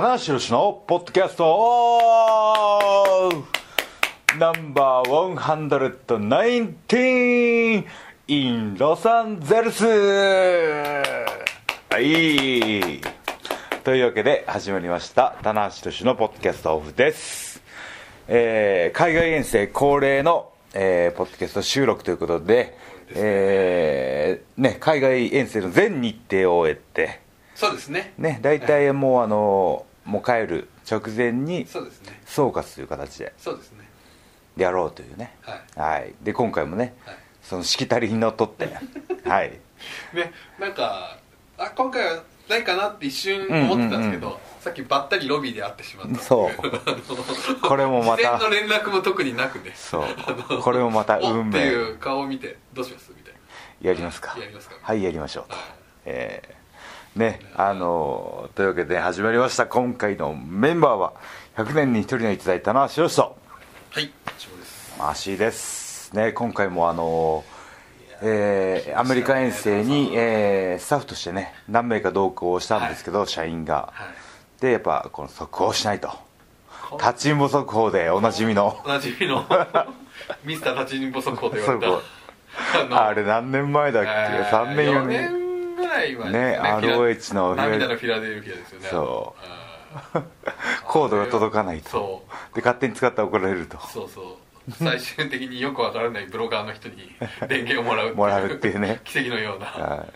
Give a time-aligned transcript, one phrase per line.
[0.00, 1.44] 棚橋宏のポッドキャスト。
[4.38, 5.34] ナンバー
[6.88, 7.84] 119
[8.28, 9.84] in ロサンゼルス。
[9.84, 11.04] は
[12.00, 13.02] い。
[13.84, 15.36] というわけで始まりました。
[15.42, 17.62] 棚橋宏のポッドキャストオフです、
[18.26, 22.74] えー海外遠征恒例の、えーポッドキャスト収録ということで
[23.14, 27.20] えーね、海外遠征の全日程を終えて。
[27.54, 28.14] そうですね。
[28.16, 31.66] ね大体もうあのもう帰る直前に
[32.26, 33.88] 総括という形でそうですね。
[34.56, 35.36] やろうというね。
[35.42, 35.80] はい。
[35.80, 36.14] はい。
[36.22, 37.16] で今回もね、はい。
[37.42, 38.68] そのしきたりにのっとって。
[39.28, 39.50] はい。
[40.12, 41.18] ねなんか
[41.56, 46.50] あ今回はないかなって一瞬思ってたんですけど、うんさっきばったりロビーで会ってしまったそう。
[47.66, 48.38] これもまた。
[48.38, 49.72] 事前の連絡も特になくね。
[49.74, 50.60] そう。
[50.62, 51.58] これもまたお運命。
[51.58, 53.34] っていう顔を見てどうしますみたい
[53.80, 54.36] やりますか。
[54.38, 54.76] やりますか。
[54.82, 55.56] はいやりましょうと。
[55.56, 55.64] はい。
[56.04, 56.60] えー
[57.16, 59.66] ねあのというわけで始まりました。
[59.66, 61.12] 今回のメンバーは
[61.56, 63.28] 100年に一人の逸材棚橋宏とな
[63.90, 64.96] はいそうです。
[64.98, 66.14] マーシーです。
[66.14, 67.44] ね今回もあの
[68.22, 74.04] えーアメリカ遠征に、えースタッフとしてね何名か同行したんですけど、社員が、は
[74.58, 74.62] い。
[74.62, 76.10] でやっぱこの速報しないと。
[76.90, 78.80] こ立ちんぼ速報でおなじみの。
[78.84, 79.44] おなじみの。
[80.44, 85.39] ミスター立ちんぼ速報と言われ速たあれ何年前だっけ、えー3年4 4年
[85.98, 86.40] 年ぐらい前ね。
[86.40, 88.88] ですフィラ ROH の涙のフィラデルフィアですよね。
[88.88, 89.34] そ
[90.14, 90.18] う。
[90.18, 90.24] うん。
[90.86, 91.90] コードが届かないと。
[91.90, 92.22] そ
[92.54, 93.78] で勝手に使ったら怒られると。
[93.88, 94.72] そうそう。
[94.72, 97.10] 最終的によくわからないブロガーの人に
[97.48, 98.16] 電源をもらうっていう。
[98.16, 99.00] もらうっていうね。
[99.04, 99.66] 奇跡のような。
[99.66, 100.08] はい。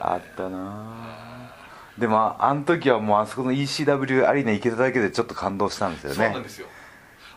[0.00, 1.56] あったなあ
[1.98, 6.16] でもあの時はもうあそこの ECW アリーナ行けただけでちょっと感動したんですよね。
[6.16, 6.68] そうなんですよ。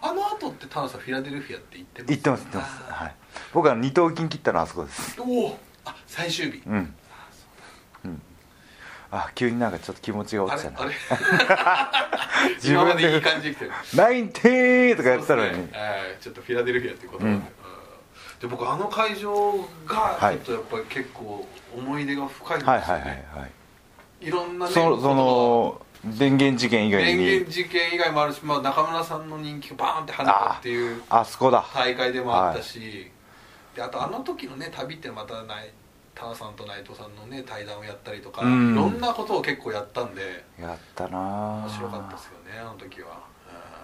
[0.03, 2.14] あの後ってタナさんフィラデルフィアって行ってます？
[2.14, 2.84] 行ってます行ってます。
[2.92, 3.16] はい。
[3.53, 5.19] 僕は二頭筋切ったのはあそこです。
[5.19, 6.62] おおあ最終日。
[6.68, 6.94] うん、うん、
[9.12, 10.80] あ急になんかちょっと気持ちがあ落ちたな。
[12.56, 13.72] 自分で今までいい感じで来てる。
[13.96, 15.70] ナインティーとかやってたのに、ね。
[15.74, 17.36] えーちょっとフィラデルフィアっていうことで、うん。
[17.36, 17.48] うん
[18.42, 20.38] で僕あの会場がはい。
[20.38, 23.52] ちょっとやっぱり結構思い出が深いんですよね、はいはいはいはい。
[24.28, 31.64] いろんなねそのその電源事件以外電に源事件以外もあるし、まあ、中村さんの人気がバーンって跳ねたっていうあそこだ。
[31.74, 33.12] 大会でもあったし、
[33.76, 35.72] であとあの時のね旅ってまたない
[36.22, 38.74] タナさんと内藤さんのね対談をやったりとか、うん。
[38.74, 41.18] いろんなことを結構やったんでやったな
[41.66, 43.14] 面白かったですよねあの時は、うん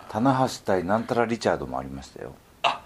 [0.09, 2.33] 棚橋対なんたらリチャードもありましたよ。
[2.63, 2.81] あ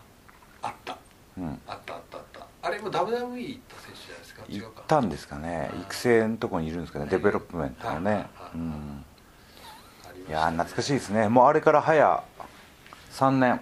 [0.64, 0.98] あった。
[1.38, 1.62] うん。
[1.68, 2.48] あったあったあった。
[2.64, 4.44] あれも WWE 行った選手じゃないですか？
[4.50, 5.70] 違行ったんですかね。
[5.82, 7.06] 育成のとこにいるんですかね。
[7.12, 8.12] デベロップメントのね。
[8.12, 8.24] はい
[8.56, 9.06] うん。
[10.28, 11.30] いやー懐かしいですね。
[11.30, 12.24] もうあれから早
[13.12, 13.62] 3年。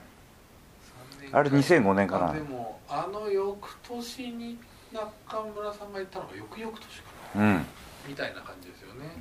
[1.34, 2.30] あれ2005年かな。
[2.30, 4.58] あでもあの翌年に
[4.94, 7.42] 中村さんが行ったのが翌々年かな。
[7.42, 7.66] うん。
[8.08, 9.12] みたいな感じですよね、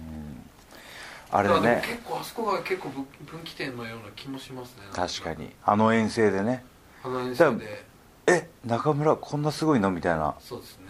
[1.31, 4.83] あれだね結構あそこが結構分分岐点のような気もしますね。
[4.93, 5.51] 確かに。
[5.65, 6.65] あの遠征でね。
[7.05, 7.85] あの遠征で。
[8.27, 10.35] え中村こんなすごいのみたいな。
[10.41, 10.87] そうですね。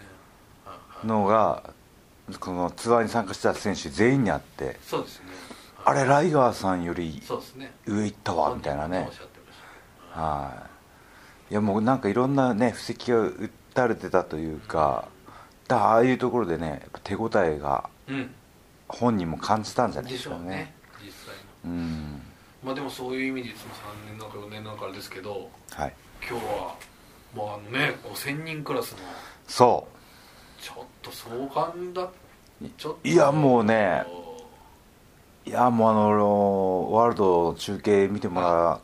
[1.03, 1.73] のが
[2.39, 4.77] このツアーに参加した選手全員にあって。
[4.81, 5.25] そうですね。
[5.83, 7.21] あれライガーさんより
[7.85, 9.09] 上行ったわみたいなね。
[10.11, 10.67] は
[11.49, 11.51] い。
[11.51, 15.07] いやもうなんかいろんなね布石が打たれてたというか
[15.67, 18.31] だああいうところでね手応えがうん。
[18.87, 20.35] 本人も感じたんじゃないでかね。
[20.35, 20.73] ですしょうね。
[21.05, 21.35] 実際
[21.65, 21.71] の。
[21.71, 22.21] うん。
[22.63, 25.93] まあでもそういう意味でいつも3年なんか4年なんかあれですけどはい。
[26.27, 26.75] 今日は
[27.35, 28.97] もうあのね5000人クラスの
[29.47, 29.87] そ
[30.59, 32.09] ちょっと壮観だ
[32.77, 33.07] ちょっと。
[33.07, 34.03] いやもうね
[35.45, 38.79] ういやもうあのワールドの中継見てもら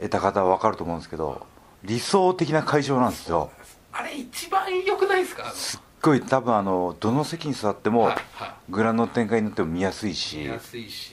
[0.00, 1.46] えた方は分かると思うんですけど
[1.84, 3.50] 理想的な会場なんですよ。
[3.92, 5.50] あれ一番良くないですか？
[5.52, 10.38] すっごい多分あのどの席に座ってもはいはグラウンドの展開になっても見やすいいし。
[10.38, 11.12] 見やすいし。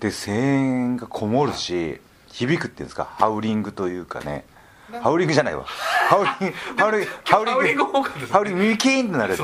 [0.00, 3.04] で声援がこもるし響くっていうんですか？
[3.18, 4.44] ハウリングというかね。
[5.00, 5.64] ハウリングじゃないわ。
[6.08, 7.54] ハウリングハウリングハウリング。
[7.54, 8.32] ハウリング多かったですね。
[8.32, 9.36] ハウリング耳キーンってなる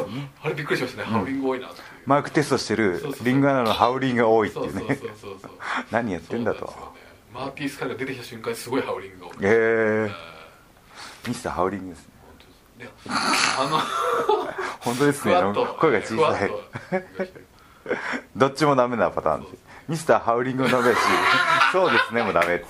[0.42, 1.70] あれびっくりしましたね、ハウリング多いな
[2.06, 4.98] マイクテストしてるリングアナのハウリングが多いってそいううね
[5.90, 6.72] 何やってんだと。
[7.32, 10.39] マーティー・スカイが出てきた瞬間にすごいハウリングが多いええ
[11.26, 12.12] ミスターハウリングですね。
[12.78, 13.78] であの
[14.80, 15.34] 本当ですね。
[15.78, 16.50] 声が小さい。
[18.36, 19.54] どっちもダメなパターンです。
[19.88, 20.98] ミスターハウリングもダメだし
[21.72, 22.64] そうですねもダメって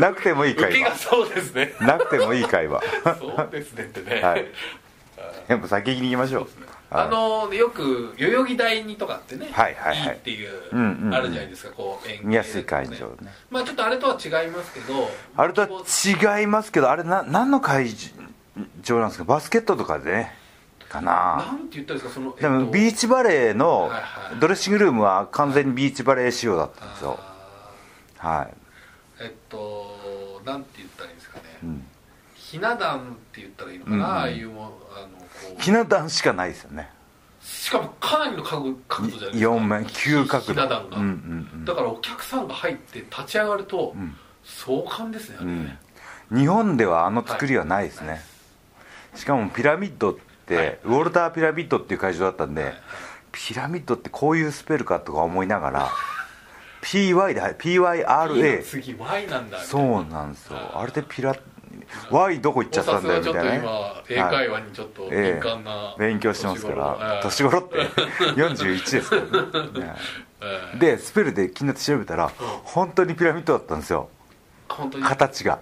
[0.00, 0.90] なくてもいい会話。
[0.90, 1.74] がそうですね。
[1.80, 2.82] なくてもいい会話。
[3.18, 4.46] そうですねってね、はい。
[5.48, 6.48] やっぱ先に行きましょう
[6.92, 10.16] あのよく代々木第二とかってね、はいはいはい。
[10.16, 10.50] っていう、
[11.14, 13.32] あるじゃないですかこう演芸見やすい会場ね。
[13.48, 15.68] まあちょっとあれとは違いますけどあれとは
[16.40, 17.90] 違いますけどあれな何の会
[18.82, 19.24] 場なんですか？
[19.24, 20.32] バスケットとかでね
[20.88, 21.44] かな。
[21.46, 23.92] なんて言ったらいいですかその、でもビーチバレーの
[24.40, 27.16] ドレッシングルームは完全にビーチバレー仕様だったんですよ。
[28.18, 28.46] あはい。
[29.22, 31.86] ーえっとなんて言ったらいいんですかね、うん。
[32.34, 33.02] ひな壇っ
[33.32, 35.19] て言ったらいいのかな、ああいうもあの
[35.58, 36.88] ひな壇しかないですよね。
[37.42, 39.50] しかもかなりの角角度じゃないですか。
[39.50, 41.64] 4面急角度ひな壇が、うんうんうん。
[41.64, 44.16] だからお客さんが入って立ち上がると、ん。
[44.44, 45.78] 壮観ですねあれね、
[46.30, 48.20] 日本ではあの作りはないですね、
[49.14, 50.16] しかもピラミッドっ
[50.46, 50.78] て、はい。
[50.84, 52.74] ウォルターピラミッドっていう会場だったんで、はい。
[53.32, 55.88] ピラミッドってこういうスペルかとか思いながら
[56.82, 59.60] PY で PYRA 次 Y なんだ。
[59.60, 60.58] そうなんですよ。
[60.74, 61.36] あれでピラ
[62.10, 63.58] Y どこ行っちゃったんだよみたいなね。
[63.58, 67.76] お札はちょっと今英会話にちょっとえ敏感な、え勉強してますから年年頃って
[68.34, 69.86] 41ですからね。
[69.86, 69.94] ね
[70.42, 70.78] ええ。
[70.78, 72.30] でスペルで気になって調べたら
[72.64, 74.08] 本当にピラミッドだったんですよ。
[74.68, 75.58] 形が。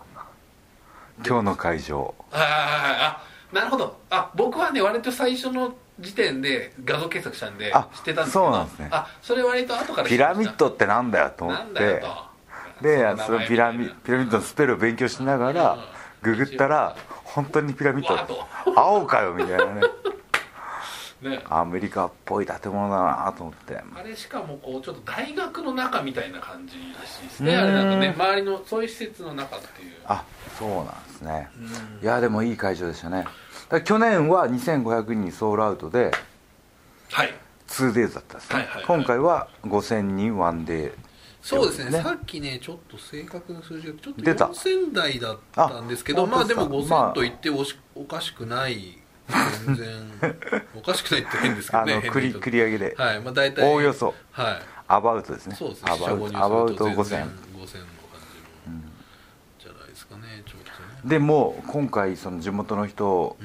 [1.26, 2.14] 今日の会場。
[2.30, 2.60] はいはいはい
[3.00, 3.22] あ
[3.52, 3.98] なるほど。
[4.10, 8.44] あ僕はね割と最初の時点で画像検索したんであ知ってたんですけど。
[8.44, 8.88] そうなんですね。
[8.92, 11.70] あそれ割と後から知ピラミッドってなんだよと思なって。
[11.70, 12.28] んだよと。
[12.82, 19.82] でそそのピラミピラミッドのスペルを勉強しながらうんググったら本当にピラミッド青かよみたいなね。
[21.22, 21.42] ね。
[21.48, 23.76] アメリカっぽい建物だなと思って。
[23.76, 27.54] あれしかもこうちょっと大学の中みたいな感じらしいですね。
[27.54, 27.60] うん。
[27.60, 29.92] あれなんかね周りのそういう施設の中っていう。
[30.06, 30.24] あ
[30.58, 31.50] そうなんですね。
[31.56, 31.66] うん。
[32.02, 33.26] いやでもいい会場でしたね。
[33.84, 36.12] 去年は2500人ソールアウトで
[37.10, 37.34] はい。
[37.68, 38.84] 2days だったんですね、はいはいはい。
[38.86, 40.92] 今回は5000人ワンデー
[41.43, 41.90] そうですね。
[41.90, 42.02] ね。
[42.02, 44.46] さっきねちょっと正確な数字がちょっと出た。
[44.46, 48.99] 4000台だったんですけどあまあでも本当ですか5000と言っておしおかしくない。
[49.67, 50.12] 全然。
[50.75, 53.20] おかしくないって変ですけどねあの繰り上げで、はい。
[53.20, 54.14] まあ大体おおよそ。
[54.32, 54.62] はい。
[54.88, 55.55] アバウトですね。
[55.55, 55.93] そうですね。
[55.93, 57.79] アバウトアバウトすると全然5000 5000の感じ
[58.70, 58.81] の。
[59.58, 60.69] じゃないですかねちょっとね。
[61.05, 63.37] でも今回その地元の人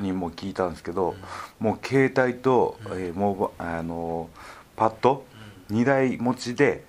[0.00, 1.16] にも聞いたんですけど、
[1.58, 4.30] もう携帯と、えーモバあの
[4.76, 5.24] パッド
[5.70, 6.84] ？2台持ちで、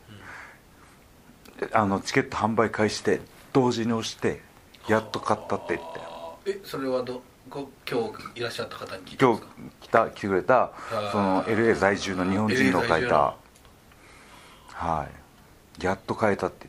[1.73, 3.21] あのチケット販売開始で
[3.53, 4.41] 同時に押して
[4.87, 6.13] やっと買ったって言って。
[6.45, 9.43] えそれはどご今日いらっしゃった方に聞いたん今日
[9.81, 13.35] 来た来てくれたーその LA 在住の日本人の書いた。
[14.67, 15.07] は
[15.79, 15.83] い。
[15.83, 16.67] やっと買えたって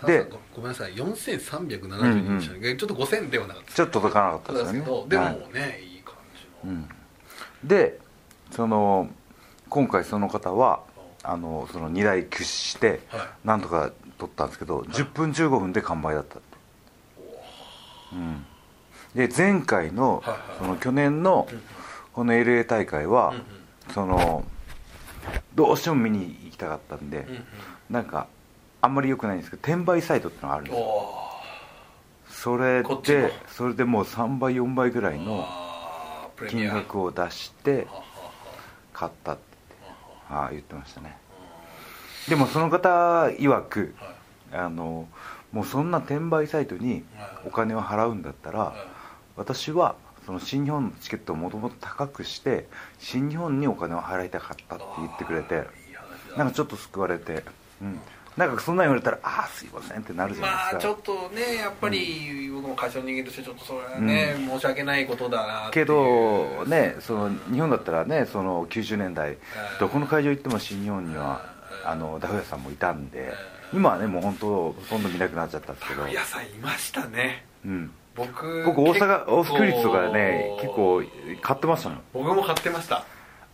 [0.00, 0.30] た言って。
[0.30, 0.94] でだごごめんなさい。
[0.94, 4.72] 4370人でしたね、ちょっと5000ではなかったちょっと届かなかったですよね。
[4.72, 6.14] ですけどでもはいね、い、い感
[6.62, 6.88] じの、うん。
[7.64, 7.98] で
[8.50, 9.08] その
[9.68, 10.82] 今回その方は
[11.22, 13.46] あのその2台駆使してはい。
[13.46, 16.58] なんとか取ったんですけど、10分15分で完売だったって、
[18.12, 18.46] うん、
[19.14, 21.48] で前回の,、はいはいその去年の
[22.12, 23.34] この LA 大会は、
[23.92, 24.44] その
[25.54, 27.26] どうしても見に行きたかったんで、
[27.90, 28.28] なんか
[28.80, 30.74] あんまり良くないんですけど転売サイトってのがあるんで
[32.28, 35.46] すそれでそれでもう3倍4倍ぐらいの
[36.48, 38.04] 金額を出してははは
[38.92, 39.52] 買ったって。
[40.50, 41.16] 言ってましたね
[42.28, 45.08] でもその方曰くはあの
[45.52, 47.48] もうそんな転売サイトにはい。
[47.48, 48.76] お金を払うんだったらはい。
[49.36, 52.66] 私はその新日本のチケットをもともと高くして
[52.98, 55.64] 新日本にお金を払いたかったって言ってくれて
[56.36, 57.42] なんかちょっと救われて、
[57.82, 58.00] うん、
[58.36, 69.36] なんかそんなん言われたらああすいませんってなるじゃないですか、まあちょっとねやっぱり僕も会社の人間としてちょっとそれはね、申し訳ないことだなけどねその日本だったらねその90年代
[69.80, 71.51] どこの会場行っても新日本には
[71.84, 73.32] あのダフ屋さんもいたんで
[73.72, 77.44] 今はねもう本当ほとんど見なくなっちゃったんですけど、野菜いましたね。
[77.64, 81.02] うん、僕僕大阪結構オフクリッツとかね結構
[81.40, 82.00] 買ってましたもん。
[82.12, 83.04] 僕も買ってました。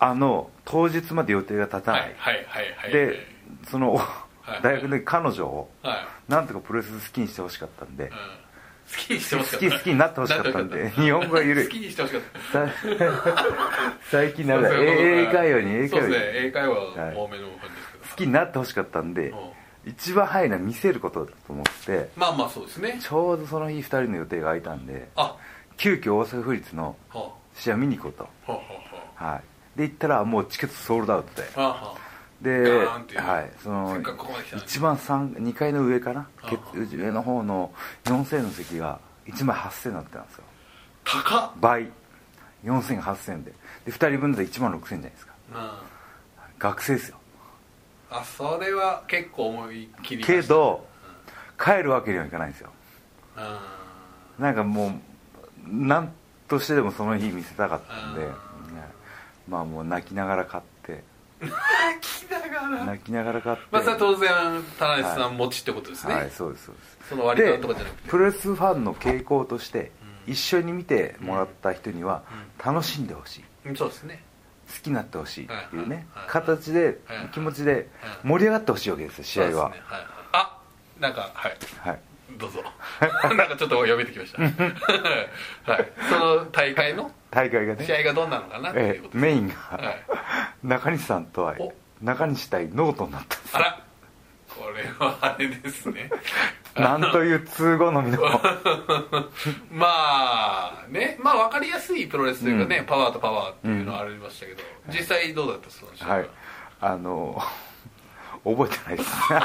[0.01, 2.93] あの当日まで予定が立たない、はいはいはいはい。
[2.93, 3.27] で
[3.69, 3.99] その、い
[4.63, 8.05] 大学で彼女をはい、なんとかプロレス好きにしてほしかったんで。
[8.05, 8.15] うん、好
[8.97, 9.67] きにしてほしかった。
[9.67, 10.91] 好き好きになってほしかったんで。
[10.97, 11.65] 日本語が緩い。
[11.65, 12.67] 好きにしてほしかった。
[12.67, 12.73] さ
[14.11, 15.89] 最近なんか英会話に英会話。
[15.89, 16.17] にそうですね。
[16.35, 17.17] 英会話はい。
[17.17, 17.78] 多めの感じ
[18.19, 19.39] きになってほしかったんでうん。
[19.87, 22.99] 一番早いのは見せることだと思ってまあまあそうですね。
[23.01, 25.35] ちょうどその日2人の予定が空いたんであ。
[25.79, 28.29] 急遽大阪府立のは試合見に行こうと。
[28.49, 28.61] あは
[29.17, 29.43] あははい。
[29.79, 31.49] で行ったらもうチケットソールドアウトで。
[31.55, 32.09] あはあはあ。
[32.43, 33.99] で、はい、その
[34.57, 36.29] 一番3 2階の上かな？
[36.93, 37.73] 上の方の
[38.05, 40.45] 4000の席が1枚8000になってたんですよ。
[41.05, 41.51] 高っ。
[41.61, 41.91] 倍。
[42.65, 43.53] 4000 8000で。
[43.87, 45.33] で2人分だと1万6000じゃないですか。
[45.55, 45.71] うん。
[46.59, 47.18] 学生ですよ
[48.11, 50.87] あそれは結構思い切りけど
[51.63, 52.71] 帰るわけにはいかないんですよ。
[54.39, 54.45] うん。
[54.45, 54.93] なんかもう
[55.67, 56.13] 何
[56.47, 58.29] としてでもその日見せたかったんで、うん。
[58.29, 58.35] ね。
[59.49, 61.03] まあもう泣きながら買って。
[61.41, 61.55] 泣
[62.01, 62.85] きながら。
[62.85, 63.63] 泣きながら買って。
[63.71, 64.29] まあそれは当然
[64.79, 66.99] 田中さはん持ちってことですね、はいそうですそうです。
[67.11, 68.09] その割りで勘とかじゃなくて。
[68.09, 69.91] プロレスファンの傾向として、
[70.27, 70.33] うん。
[70.33, 72.23] 一緒に見てもらった人には
[72.65, 74.23] 楽しんでほしい、うんそうですね
[74.69, 76.99] 好きになってほしいっていうね形で
[77.33, 77.89] 気持ちで
[78.23, 79.73] 盛り上がってほしいわけですよ試合は。
[80.33, 80.59] あ
[81.01, 81.57] なんかはい。
[81.81, 82.01] はい。
[82.39, 82.63] どうぞ。
[83.35, 84.43] なんかちょっと読めてきました。
[85.73, 85.93] はい。
[86.11, 87.85] その大会の大会がね。
[87.85, 90.05] 試合がどんなのかなっていえうことえメインがはい。
[90.63, 91.73] 中西さんとはお。
[92.03, 93.81] 中西対ノートンになったんですあら。
[94.49, 96.11] これはあれですね
[96.83, 98.19] なんという通好みの。
[99.71, 102.87] まあねまあ分かりやすいプロレスというかね、うん。
[102.87, 106.21] パワーとパワーっていうのはありましたけど、実際どうだったその試合は？
[106.21, 106.29] い。
[106.81, 107.43] あの
[108.45, 109.33] 覚えてないです。
[109.33, 109.39] な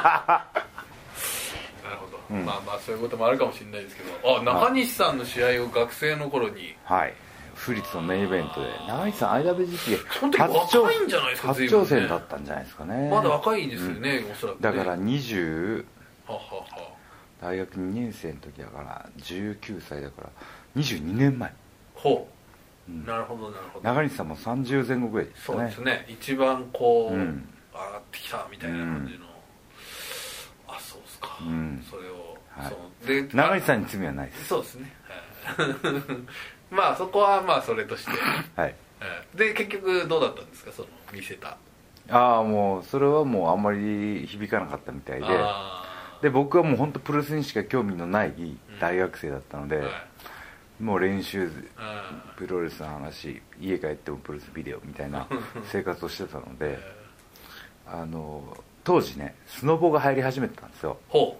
[1.90, 2.46] るほど、うん。
[2.46, 4.40] まあまあそういうこともあるかもしれないですけど。
[4.40, 6.76] あ中西さんの試合を学生の頃に。
[6.86, 7.14] はい。
[7.56, 8.68] 府立のメインイベントで。
[8.88, 13.10] 中西さん IWGP その時若いんじゃないですか初挑戦だったんじゃないですかね。
[13.10, 15.86] まだ若いんですよね、おそらく、ね、だから20
[16.28, 16.93] ははは
[17.44, 20.30] 大学2年生の時だから19歳だから
[20.82, 21.54] 22年前。
[21.94, 22.30] ほ
[22.88, 23.06] う、うん。
[23.06, 23.86] なるほどなるほど。
[23.86, 26.06] 中西さんも30前後ぐらいですそうですね。
[26.08, 29.26] 一番こう、うん上がってきたみたいな感じの、
[30.68, 31.84] あそうですか、うん。
[31.90, 32.72] それを、は
[33.04, 33.08] い。
[33.08, 34.46] で中西さんに罪はないです。
[34.46, 34.94] そうですね、
[35.44, 35.68] はい。
[36.74, 38.18] まあそこはまあそれとして、 は
[38.56, 38.62] い。
[38.62, 38.76] はい
[39.36, 40.72] で結局どうだったんですか？
[40.72, 41.58] その見せた。
[42.10, 45.26] ああもうそれはもうあんまり響かなかったみたいで。
[45.28, 45.83] あ
[46.24, 48.34] で僕はもう本当プロレスにしか興味のない
[48.80, 49.84] 大学生だったので、
[50.80, 55.28] もう練習あプロレスの話家帰ってもプロレスビデオみたいな
[55.70, 56.80] 生活をしてたのーで
[57.86, 58.42] あの
[58.86, 60.98] 当時ねスノボが入り始めてたんですよ。
[61.10, 61.38] ほ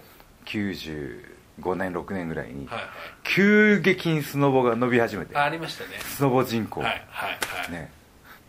[0.48, 2.90] 95年6年ぐらいにうはいはい。
[3.24, 5.38] 急激にスノボが伸び始めて。
[5.38, 5.92] あありましたね。
[6.02, 7.90] スノボ人口、はいはいはい、ね。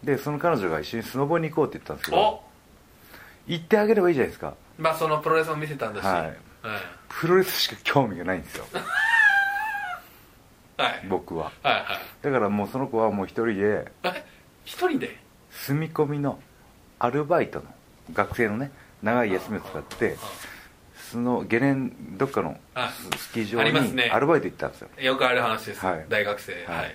[0.03, 2.43] でその彼女が一緒にスノボに行こうって言ったんですけどお。
[3.47, 6.05] 行ってあげればいいじゃないですかまあそのプロレスも見せたんだし。
[6.05, 6.37] はい。
[7.09, 8.67] プロレスしか興味がないんですよ。
[10.77, 11.07] はい。
[11.09, 11.53] 僕は。
[11.63, 11.85] はいはい。
[12.23, 14.25] だからもうその子はもう一人でえ？
[14.65, 15.17] 一人で？
[15.51, 16.41] 住み込みの
[16.99, 17.67] アルバイトの
[18.13, 20.17] 学生のね長い休みを使って
[21.11, 24.07] そのゲレンどっかのあススキー場ありますね。
[24.07, 26.07] にアルバイト行ったんですよ、よくある話です、はい。
[26.09, 26.53] 大学生。
[26.53, 26.81] はいはいはい。
[26.81, 26.95] はい、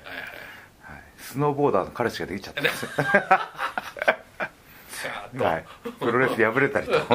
[1.17, 2.89] スノーボーダーの彼氏ができちゃったんですよ、
[5.08, 5.65] はい、
[6.00, 6.94] プロレスで敗れたりと。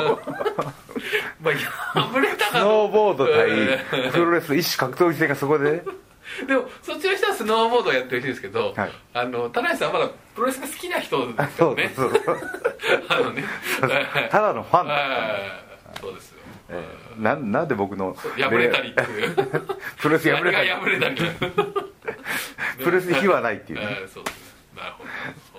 [1.41, 1.51] ま
[1.95, 2.61] あ破れたスか。
[2.61, 5.83] ノーボード対えプロレス一種格闘技戦がそこで
[6.47, 8.93] でもそっちの人はスノーボードをやってる人ですけど、はい。
[9.13, 11.93] あの田中さんはまだプロレスが好きな人であすよね。
[11.95, 12.41] そうそう。
[13.09, 13.45] あのね。
[14.31, 16.39] ただのファンだったそうですよ。
[16.71, 19.35] えーななんで僕の破れたりっていう。
[19.99, 20.69] プロレス破れたり。
[20.71, 21.17] 破れたり
[22.79, 23.99] プロレスに火はないっていうね。
[24.01, 24.37] えーそうです。
[24.75, 25.54] ねなるほど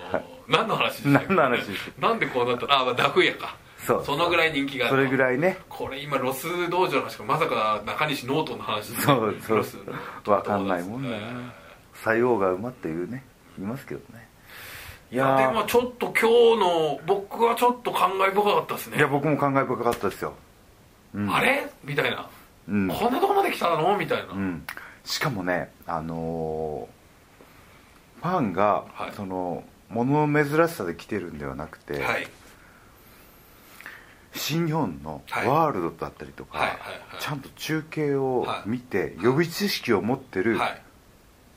[0.48, 1.62] 何の話何の話
[1.98, 2.66] なんでこうなった？
[2.66, 3.56] のあ、まあ、ダフ屋か。
[3.78, 4.16] そう。
[4.16, 5.58] のぐらい人気があるそれぐらいね。
[5.68, 9.02] これ今ロス道場の話かまさか中西ノートの話で。
[9.02, 9.78] そうそうロス。
[10.26, 11.52] わかんないもんだな
[12.04, 13.24] 採用が馬っていうね。
[13.58, 14.28] 言いますけどね。
[15.10, 18.96] いいやでやもちょっと今日の僕はちょっと感慨深かったですね。
[18.96, 20.34] ーいや僕も感慨深かったですよ、
[21.14, 21.64] うん、あれ？
[21.84, 22.28] みたいな、
[22.68, 23.96] うん、こんなとこまで来たの？
[23.96, 24.66] みたいな、うん、
[25.04, 29.12] しかもねあのーファンが、はい。
[29.14, 32.28] その物の珍しさで来てるんではなくて、はい。
[34.34, 35.46] 新日本のはい。
[35.46, 37.22] ワールドだったりとか、はいはいはい。
[37.22, 38.68] ちゃんと中継をはい。
[38.68, 40.82] 見て、予備知識を持ってる、はい。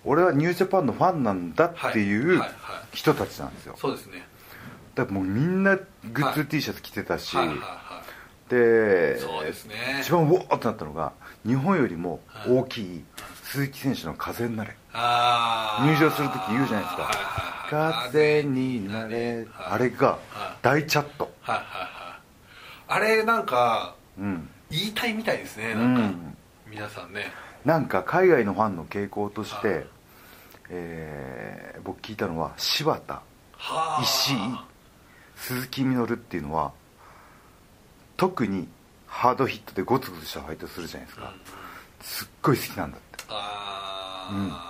[0.06, 2.42] 俺はニュージャパンのファンなんだっていう
[2.94, 3.76] 人たちなんですよ。
[3.78, 4.26] そうですね。
[4.96, 5.84] だからもうみんなグ
[6.24, 6.48] ッズはい。
[6.48, 7.36] T シャツ着てたし、
[8.50, 9.76] でいそうですね。
[10.02, 11.14] 一番ウォーってなったのが
[11.46, 13.04] 日本よりも大きい
[13.44, 14.76] 鈴木選手の風になれ。
[14.94, 20.20] 入場する時言うじゃないですか風になれあれがはい。
[20.62, 21.32] 大チャット。
[21.42, 22.20] はいはいはい。
[22.88, 24.50] あれなんかうん。
[24.70, 26.38] 言いたいみたいですねうなんか、ん
[26.70, 27.32] 皆さんね。
[27.66, 29.62] なんか海外のファンの傾向としはい。
[29.64, 29.86] て、
[30.70, 33.14] えー僕聞いたのは柴田。
[33.14, 33.22] は
[33.58, 34.02] あ。
[34.04, 34.38] 石井。
[35.36, 36.74] 鈴木みのるっていうのは
[38.18, 38.68] 特に
[39.08, 41.34] ハードヒットでゴツゴツしたファイトするじゃないですか、
[42.02, 43.24] すっごい好きなんだって。
[43.30, 44.69] あー、ま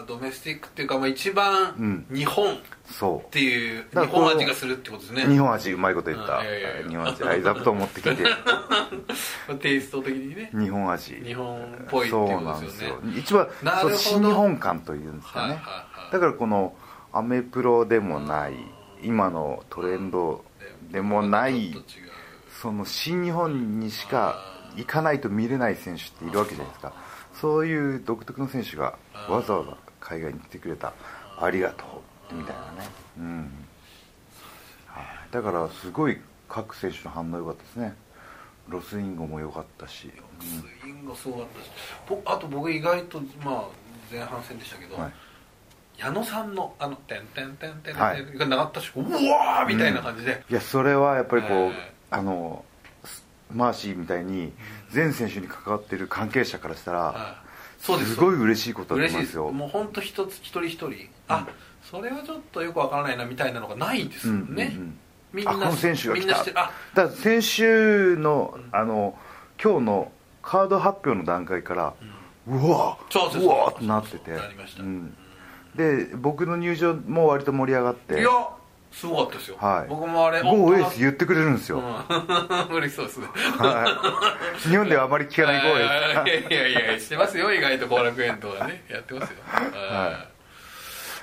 [0.00, 2.06] あドメスティックっていうか、まあ、一番うん。
[2.14, 5.24] 日本っそていう日本味がするってことですね。
[5.24, 6.88] う日本味うまいこと言った、うんいやいやいや。
[6.88, 8.22] 日本味ライズアップと思ってきて。
[9.48, 10.50] まあテイスト的にね。
[10.52, 11.14] 日本味。
[11.24, 12.98] 日本っぽいってことなんですよ。
[13.00, 13.48] ねよ一番
[13.96, 16.12] 新日本感というんですかね、はいはいはい。
[16.12, 16.74] だからこの
[17.12, 18.54] アメプロでもない
[19.02, 20.44] 今のトレンド
[20.90, 21.74] でもない
[22.60, 24.36] その新日本にしか
[24.76, 26.92] 行かないと見れない選手っているわけじゃないですか。
[27.40, 30.92] そういう独特の選手がわざわざ海外に来てくれた
[31.38, 32.02] ありがと
[32.32, 32.88] うみたいなね。
[33.18, 33.52] うん。
[34.86, 35.04] はい。
[35.30, 37.94] だからすごい各選手の反応良かったですね。
[38.68, 41.70] ロスインゴも良かったし、スイングすごかったし。
[42.08, 43.64] ぼあと僕意外とまあ
[44.10, 45.12] 前半戦でしたけど、はい。
[45.96, 48.36] 矢野さんのあの「てんてんてんてんてん」はい。
[48.36, 51.74] が鳴った瞬間うわーみたいな感じで、いやそれはやっぱりこう、はい。
[52.10, 52.64] あの
[53.54, 54.52] マーシーみたいに
[54.90, 57.49] 全選手に関わってる関係者からしたら、はい
[57.80, 58.14] そうです。
[58.14, 59.36] すごい嬉しいことだと思います。
[59.36, 61.08] よもう本当一つ一人一人。
[61.28, 61.46] あ、
[61.82, 64.98] それはちょっとよくわからないなみたいなのがないですもんね、うんうんうん。
[65.32, 69.16] みんなあこの選手がみ来たあだ先週のあの
[69.62, 71.94] 今日のカード発表の段階から、
[72.46, 74.32] うわそうそうわってなってて。
[74.78, 75.16] うん。
[75.74, 78.20] で僕の入場も割と盛り上がって。
[78.20, 78.28] いや
[78.92, 79.88] すごかったですよ、はい。
[79.88, 82.74] 僕もあれ Go Ace 言ってくれるんですよ、うん。
[82.76, 83.28] 嬉しそうですね。
[83.58, 84.16] は
[84.64, 84.68] い。
[84.68, 90.26] 日本ではあまり聞かないゴーエースいやいやいやしてますよ意外と後楽園とかねやってますよ、は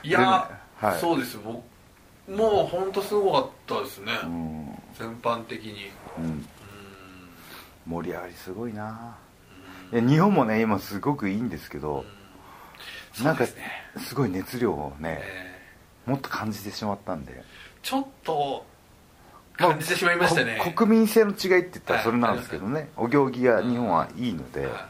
[0.03, 6.47] い、いや、はいそうですよ僕もう本当すごかったですね、うん全般的にうん
[7.85, 9.15] 盛り上がりすごいな
[9.93, 12.03] いや日本もね今すごくいいんですけど、
[13.23, 15.57] なんかそうですごい熱量をね、え
[16.07, 17.35] もっと感じてしまったんでー
[17.87, 18.65] ちょっと
[19.55, 24.89] 感じてしまいましたね、こ国民性の違いって言ったらそれなんですけどね、お行儀が日本はいいので、は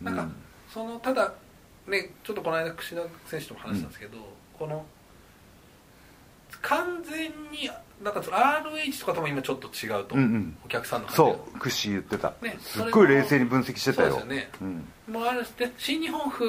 [0.00, 0.04] い。
[0.04, 0.34] なんか、うん
[0.72, 1.32] そのただ
[1.88, 4.18] ねちょっとこの間櫛田選手とも話したんですけど、
[4.56, 4.86] この
[6.62, 7.68] 完全に
[8.00, 10.56] なんかその RH とかとも今ちょっと違うと、うんうん。
[10.64, 11.58] お客さんのそう。
[11.58, 14.20] クッシー言ってた、ねすっごい冷静に分析してたよ。
[14.20, 14.48] ね。
[14.60, 15.12] うん。
[15.12, 16.46] もあるしで新日本風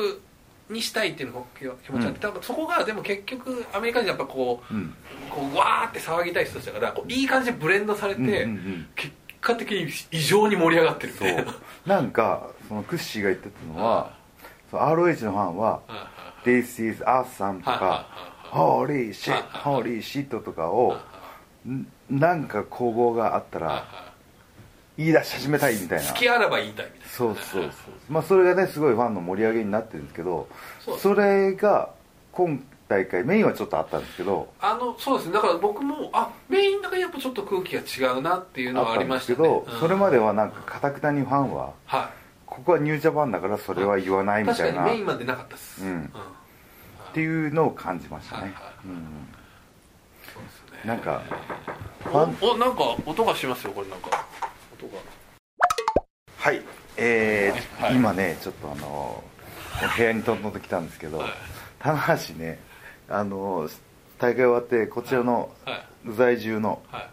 [0.72, 1.46] にしたいっていうのが
[1.84, 4.94] 気持ちあって、多分そこがでも結局アメリカ人やっぱこう,、うん。
[5.30, 8.48] こうわーって騒ぎたい人たちだからこういい感じでブレンドされて、
[8.96, 11.42] 結果的に異常に盛り上がってるみそたいな。
[11.44, 11.56] う。
[11.86, 14.14] なんかそのクッシーが言ってたのは、
[14.72, 15.82] そう ROH のファンは
[16.46, 18.08] 「This is awesome」とか
[18.52, 20.98] 「Holy shit」「Holy shit」とかを
[21.68, 24.11] んなんか攻防があったら
[25.02, 26.12] 言い出し始めたいみたいな。
[26.12, 27.06] 好きあらば言いたいみたいな。
[27.08, 27.72] そうそうそう。
[28.10, 30.48] まあそれがねすごいファンの盛り上げになってるんですけど
[31.00, 31.90] それが
[32.32, 35.34] 今大会メインはちょっとあったんですけどあのそうですね。
[35.34, 42.12] だから僕もあメインだけやっぱちょっと空気が違うなっていうのはありましたけど、それまではなんかかたくなにファンはは
[42.46, 45.84] ここはニュージャパンだからそれは言わないみたいなっメインまでなかったです。
[45.84, 46.12] うん。
[47.14, 48.52] ていうのを感じましたね、はい。
[48.52, 48.62] はい。
[48.86, 50.88] うん。
[50.88, 51.22] なんか
[52.12, 54.26] おおなんか音がしますよこれなんか
[54.86, 55.02] 音が。
[56.38, 56.62] はい。
[56.98, 57.96] えーはい。
[57.96, 59.24] 今ねちょっとあの
[59.98, 61.30] 部屋にとんとんと来たんですけど、はい。
[61.80, 62.60] 棚橋ね
[63.10, 63.68] あの
[64.20, 65.88] 大会終わってこちらのはい。
[66.16, 67.10] 在住のはい。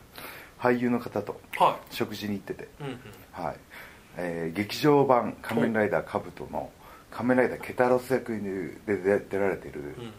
[0.58, 3.00] 俳優の方とは食事に行ってて、いうんうん。
[3.32, 3.56] はい。
[4.16, 6.70] えー劇場版「仮面ライダーカブト」の
[7.10, 8.32] 仮面ライダーケタロス役
[8.86, 10.12] で出出られてる、うん。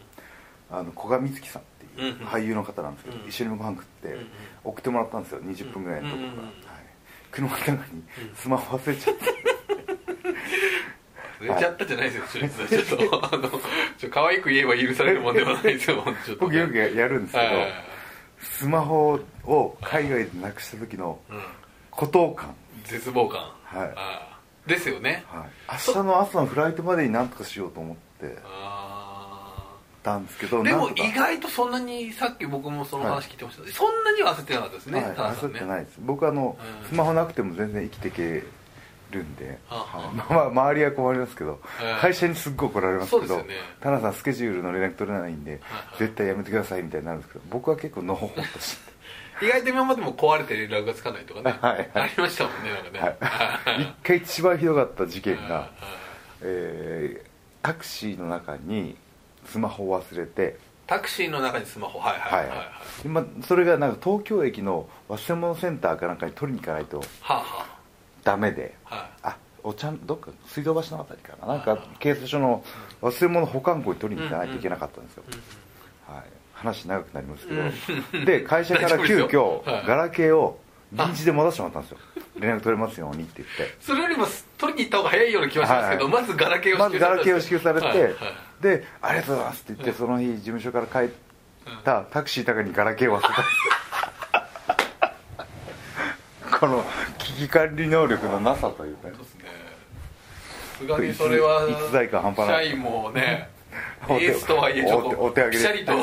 [0.71, 4.15] あの古賀美月さんっていう俳優の方なんですけど、うん一緒にご飯食って
[4.63, 5.41] 送ってもらったんですよ。
[5.41, 6.43] 20分ぐらいのところから、
[7.31, 7.79] 車の中に
[8.35, 9.21] スマホ忘れちゃって、
[11.41, 13.49] 寝ちゃったじゃないですよちょっとちょっとあの
[13.97, 17.71] ちょ可愛く言えば許されるもんではないですよちょっと僕よくやるんですけど、はい。
[18.41, 21.41] スマホを海外でなくした時のうん。
[21.91, 23.51] 孤島感、絶望感。
[23.63, 23.85] は
[24.65, 24.69] い。
[24.69, 25.25] ですよね。
[25.27, 25.49] はい、
[25.87, 28.37] 明日の朝のフライトまでに何とかしようと思って。
[28.45, 28.78] あ
[30.09, 35.15] たんですけどーでも意外とそんなにさっき僕もその話聞いてました、そんなには焦ってなかったですね、はい、ね。
[35.15, 35.99] 焦ってないです。
[35.99, 36.89] 僕あの、うん。
[36.89, 38.43] スマホなくても全然生きていけ
[39.11, 41.59] るんで、 まあまあ周りは困りますけど、うん
[42.01, 43.55] 会社にすっごい怒られますけどそうですよね。
[43.81, 45.61] 田中さんスケジュールの連絡取れないんで、はい
[45.99, 48.89] 絶対やめてくださいみたいになるんですけど僕は結構のほほっとして。
[49.45, 51.89] 意外と今までも壊れて連絡がつかないとかね、 はいはい。
[51.93, 53.81] ありましたもんねなんかね、はい。
[53.83, 55.69] 一回一番ひどかった事件がは、
[56.41, 57.29] えー
[57.61, 58.95] タクシーの中に
[59.49, 60.57] スマホを忘れて、
[60.89, 61.99] タクシーの中にスマホ。
[61.99, 62.49] はいはいはい。
[62.49, 67.03] はいそれがなんか東京駅の忘れ物センターかなんかに取りに行かないと。
[67.21, 67.65] は
[68.23, 68.75] ダメで。
[68.85, 71.53] あはあお茶どっか水道橋のあたりかな。
[71.53, 72.63] なんか警察署の
[73.01, 75.23] 忘れ物保管庫に取りに行かないといけなかったんですよ、
[76.07, 79.85] はい、話長くなりますけど、 で会社から急遽はい。
[79.85, 80.59] ガラケーを
[80.91, 81.97] 臨時で戻してもらったんですよ。
[82.39, 83.75] 連絡取れますようにって言って。
[83.75, 84.25] いそれよりも
[84.57, 86.21] 取りに行った方が早いような気はしますけど、はいはい。
[86.23, 88.15] まずガラケーをまずガラケーを支給されて、はいはい
[88.61, 91.15] で「ありがとうございます」って言って、その日事務所から帰っ
[91.83, 93.43] たタクシーの中にガラケーを忘れた。
[96.59, 96.83] この
[97.17, 99.13] 危機管理能力のなさというかね。
[99.15, 99.45] そうですね。
[100.73, 102.67] さすがにそれは逸材感半端ない。
[102.69, 103.49] 社員もね
[104.09, 105.57] エースとはいえちょっとお手お手上げで。
[105.57, 105.93] ピシャリと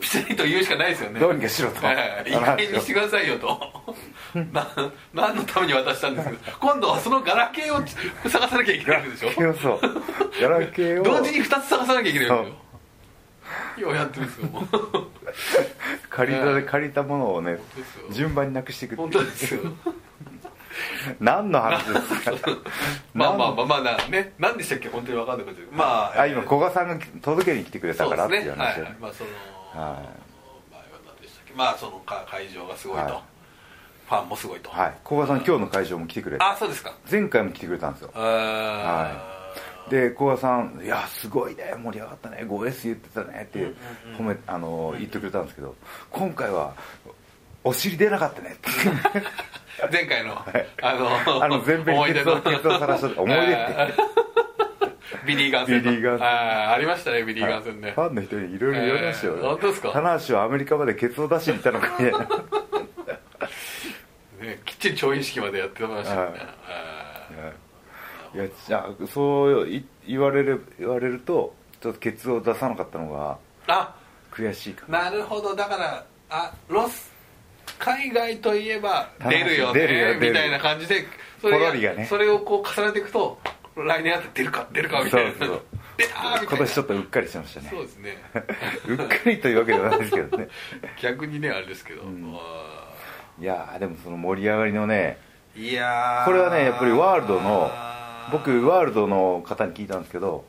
[0.00, 1.20] ピシャリと言うしかないですよね。
[1.20, 1.76] どうにかしろと。
[1.84, 2.36] ええいい。
[2.36, 3.58] 加減にしてくださいよと。
[4.52, 4.66] な
[5.14, 6.58] 何のために渡したんですか？
[6.60, 9.30] 今度はそのガラケーを探さなきゃいけないんでしょ？
[9.54, 9.80] そう。
[10.40, 11.04] ガラケーを。
[11.04, 12.50] 同時に2つ探さなきゃいけないんで
[13.76, 14.66] すよようやってるんですよもう。
[16.10, 17.58] 借りたで借りたものをね
[18.10, 19.08] 順番になくしていくっていう。
[19.08, 19.60] 本当ですよ
[21.20, 22.50] 何の話ですか？
[23.14, 24.88] まあまあまあまあなね何でしたっけ？
[24.88, 25.84] 本当に分かんなくてま
[26.16, 28.96] ああ今古賀さんが届けに来てくれたからっていう話ではい。
[29.00, 29.36] まあそのは
[29.74, 30.02] 場合は
[31.06, 31.54] 何でしたっけ？
[31.54, 33.22] まあそのか会場がすごいと、はい。
[34.08, 34.94] ファンもすごいと、はい。
[35.06, 36.44] 古賀さん今日の会場も来てくれて。
[36.44, 36.92] あそうですか。
[37.10, 38.10] 前回も来てくれたんですよ。
[38.14, 39.38] あ
[39.88, 41.74] で古賀さん「いやすごいね。
[41.82, 42.44] 盛り上がったね。
[42.48, 43.72] 5S 言ってたね」って
[44.16, 45.74] 褒めあの言ってくれたんですけど
[46.10, 46.72] 今回は
[47.64, 48.70] お尻出なかったねって。
[48.70, 49.22] ー
[49.90, 50.38] 前回の、
[50.82, 52.40] あのあの全米に思い出の。
[52.40, 53.94] ケツをケツを晒した思い出って
[55.26, 55.90] ビリー・ガンセンの。
[55.90, 59.90] ビリーガンセンあーありましたねビリー・ガンセンね、ファンの人にいろいろ言われましたよ、えー本当ですか？
[59.92, 62.18] 棚橋はアメリカまでケツを出しに行ったのかみたいな。
[64.40, 66.40] ねきっちり調印式までやってましたよね、はい。
[68.34, 68.38] あい。
[68.38, 73.94] やじゃあそうい言われる言われるとちょっとケツを出さなかったのがーあ
[74.32, 75.54] 悔しいかなるほど。
[75.54, 77.11] だからあロス
[77.78, 81.06] 海外といえば出るよねみたいな感じで
[81.40, 82.06] それね。
[82.08, 83.38] それをこう重ねていくと
[83.76, 85.30] 来年あって出るか出るかみたいな。
[85.32, 85.62] そうそう
[85.96, 86.42] 出たたいな。
[86.42, 87.68] 今年ちょっとうっかりしてましたね。
[87.70, 88.16] そうですね。
[88.86, 90.48] うっかりというわけではないですけどね。
[91.00, 92.34] 逆にねあれですけど、ん。
[92.36, 92.92] あ
[93.40, 96.24] いやーでもその盛り上がりのねーいやー。
[96.26, 97.70] これはねやっぱりワールドの
[98.30, 100.44] 僕ワールドの方に聞いたんですけど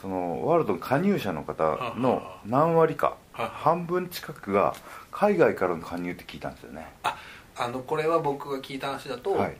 [0.00, 4.74] そのワールドの加入者の方の何割かはい半分近くが
[5.10, 6.86] 海外からの加入って聞いたんですよね。
[7.02, 7.16] あ
[7.56, 9.56] あのこれは僕が聞いた話だと、はい。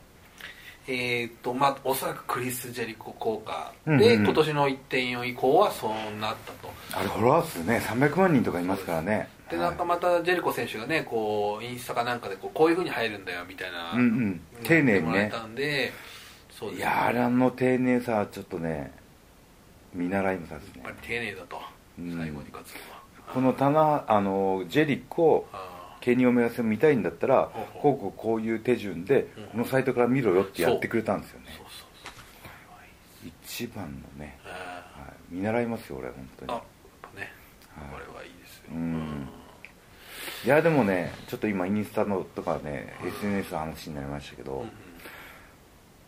[0.91, 4.25] えーっとまあおそらくクリス・ジェリコ効果で、うんうんうん。
[4.25, 6.73] 今年の1.4以降はそうなったと。
[6.95, 9.29] あれフォロワー数ね300万人とかいますからね。
[9.51, 14.41] でなんかまたジェリコ選手がねこうインスタかなんかでこうこういうふうに入るんだよみたいな、うんうん。
[14.63, 15.31] 丁寧にね。
[16.51, 16.79] そうね。
[16.79, 18.93] いやーあれあの丁寧さはちょっとね
[19.93, 20.73] 見習いますですね。
[20.77, 21.61] やっぱり丁寧だと、
[21.99, 22.17] うん。
[22.17, 22.98] 最後に勝つのは
[23.35, 27.51] この棚あのジェリコあケニオメガ戦見たいんだったら
[27.83, 29.45] こうこうこういう手順でうん。
[29.47, 31.47] このサイトから見ろよってやってくれたんですよね。
[33.45, 36.53] 一番のね、はい、見習いますよ俺本当に。
[36.53, 36.63] ーあ
[37.17, 37.33] ね、
[37.77, 37.91] はい。
[37.93, 39.29] これはいいですよ、うん。
[40.45, 44.71] いやでもねちょっと今インスタのとかね SNS の話になりましたけど、うんうん。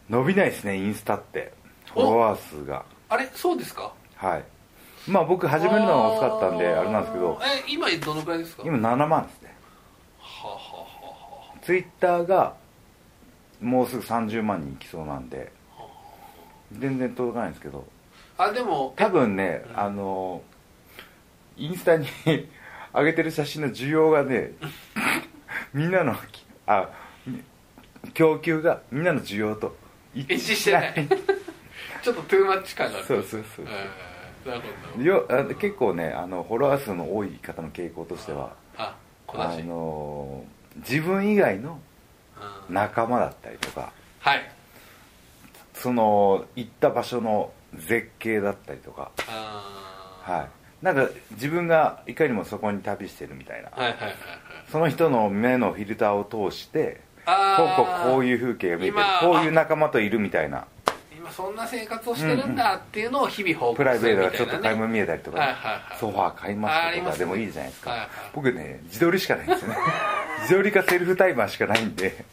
[0.08, 1.52] 伸びないですねインスタって。
[1.92, 2.84] フォロワー数が。
[3.08, 3.92] あれそうですか？
[4.14, 4.44] はい
[5.08, 8.62] まあ僕始めるのが遅かったんであれなんですけどえ今どのくらいですか？
[8.66, 9.54] 今7万ですね。
[10.18, 12.54] はあはあはツイッターが
[13.60, 15.52] もうすぐ30万人いきそうなんで
[16.72, 17.86] 全然届かないんですけど。
[18.38, 20.42] あでも多分ねあの
[21.56, 22.06] インスタに
[22.94, 24.52] 上げてる写真の需要がね
[25.74, 26.14] みんなの
[26.66, 26.88] あ
[28.14, 29.76] 供給がみんなの需要と
[30.14, 30.94] 一一致してない。
[32.02, 33.06] ちょっとトゥーマッチ感がある。
[33.06, 33.72] そうそうそうえー。
[33.72, 34.09] なるほど
[35.02, 38.96] よあ結構ねあのフォロワー数の多い方の傾向としてはあ
[39.64, 40.44] の
[40.76, 41.78] 自分以外の
[42.68, 42.74] うん。
[42.74, 44.50] 仲間だったりとかはい。
[45.74, 49.10] その行った場所の絶景だったりとか。
[49.16, 50.48] は
[50.82, 50.84] い。
[50.84, 53.70] なんか自分がいかにもそこに旅してるみたいな。
[53.70, 54.16] はいはいはいはい。
[54.70, 57.74] その人の目のフィルターを通してこうあ
[58.04, 60.58] こうこういう風景が見えてこういう仲間といるみたいな。
[60.58, 60.79] 今
[61.40, 69.76] そんな生活をしてるんだっていうのを日々報プライベート告するみたいな、ね、がちょっと買い物見えたりとかね、はいはいはいソファー買いましたとかでもいいじゃないですか、はいはい僕ね自撮りしかないんですよね。
[70.42, 72.24] 自撮りかセルフタイマーしかないんで。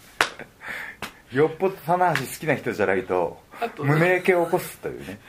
[1.31, 3.37] よっぽど棚橋好きな人じゃないと
[3.79, 5.19] 胸焼けを起こすというね。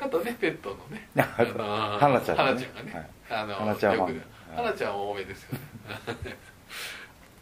[0.00, 1.08] あとねペットのね。
[1.16, 2.42] あとのー花ちゃんね。
[2.42, 3.40] 花ちゃんがね、はい。
[3.42, 4.04] あの花ちゃんは。
[4.04, 4.14] はい。
[4.56, 5.60] 花ちゃんは多めですよね。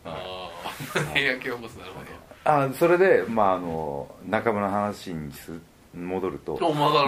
[0.04, 2.00] ああ胸焼けを起こすなるほ
[2.44, 5.52] あそれで、まあ、あの中村の話にす
[5.94, 6.58] 戻ると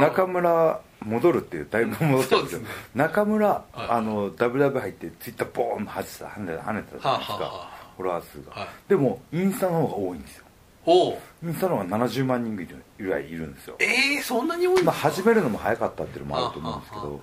[0.00, 2.58] 中村戻るっていうだいぶ戻っちゃうんですよ。
[2.58, 2.68] そうですね。
[2.94, 3.64] 中村、はい。
[3.90, 8.68] あのダブダブ入ってツイッターボーンと跳ねた跳ねた跳ねたじゃないですか、はあはフォロワー数が、はい。
[8.88, 10.44] でもインスタの方が多いんですよ。
[10.84, 13.76] インスタの方が70万人ぐらいいるんですよ。
[13.78, 17.20] ええー、そんなに多いんですまか、あ、始めるのも早かったっていうのもあると思うんですけはあはど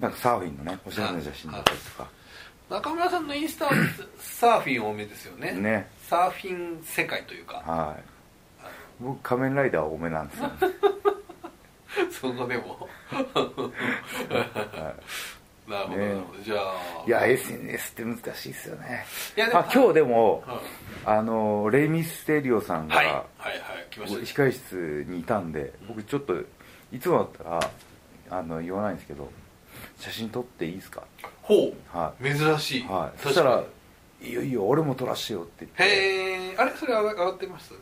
[0.00, 2.08] なんかサーフィンのねおしゃれな写真だったりとか。
[2.70, 3.72] 中村さんのインスタは
[4.18, 5.52] サーフィン多めですよね。
[5.52, 8.02] ねサーフィン世界というかはい。
[9.00, 10.54] 僕仮面ライダー多めなんですよ、ね、
[12.12, 12.86] そこでも。
[15.66, 16.22] なるほど、ね。
[16.44, 17.04] じゃあ。
[17.06, 19.06] いや SNS って難しいですよね。
[19.38, 20.58] いやでもあ今日でもはい
[21.06, 24.18] あのレイ・ミステリオさんはいはいがはい来ました。
[24.18, 26.34] ね控室にいたんで僕ちょっと
[26.92, 29.30] いつもだったらあの言わないんですけど
[29.98, 31.04] 写真撮っていいですか？
[31.40, 33.18] ほう、は珍しい、はい。
[33.18, 33.64] そ確したらか
[34.22, 35.82] 「いいよいいよ俺も撮らしてよ」って言って。
[35.82, 37.74] へえあれそれ上が上がってます？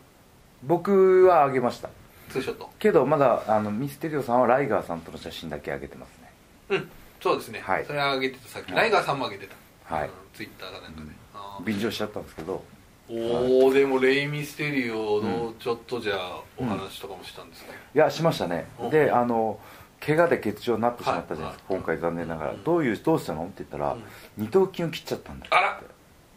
[0.62, 1.88] 僕はあげました。
[2.30, 2.70] ツーショット。
[2.78, 6.30] けどまだあのミステリオさんはライガーさんとの写真だけ上げてますね。
[6.70, 7.84] うんそうですね、はい。
[7.84, 8.80] それは上げてたさっき、はい。
[8.80, 9.52] ライガーさんも上げて
[9.88, 9.94] た。
[9.94, 10.10] はい。
[10.32, 11.64] ツイッターかなんかで、あー。
[11.64, 12.64] 便乗しちゃったんですけど。
[13.10, 18.68] おおでもレイ・ミステリオのちょっとじゃあお話とかもしたんですね、いやしましたね。
[18.78, 18.88] お。
[18.88, 19.58] であの
[20.00, 21.82] 怪我で欠場になってしまったじゃないですか、はい。
[21.82, 23.42] 今回残念ながら、どういうどうしたの？
[23.42, 23.96] って言ったら、
[24.38, 25.56] 二頭筋を切っちゃったんだって。
[25.56, 25.80] あら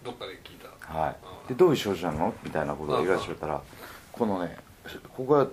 [0.03, 0.97] どっかで聞いた。
[0.97, 1.15] はい、
[1.49, 2.33] でどういう症状なの？
[2.43, 3.61] みたいなことを言われてたら
[4.11, 4.57] このね
[5.15, 5.47] ここが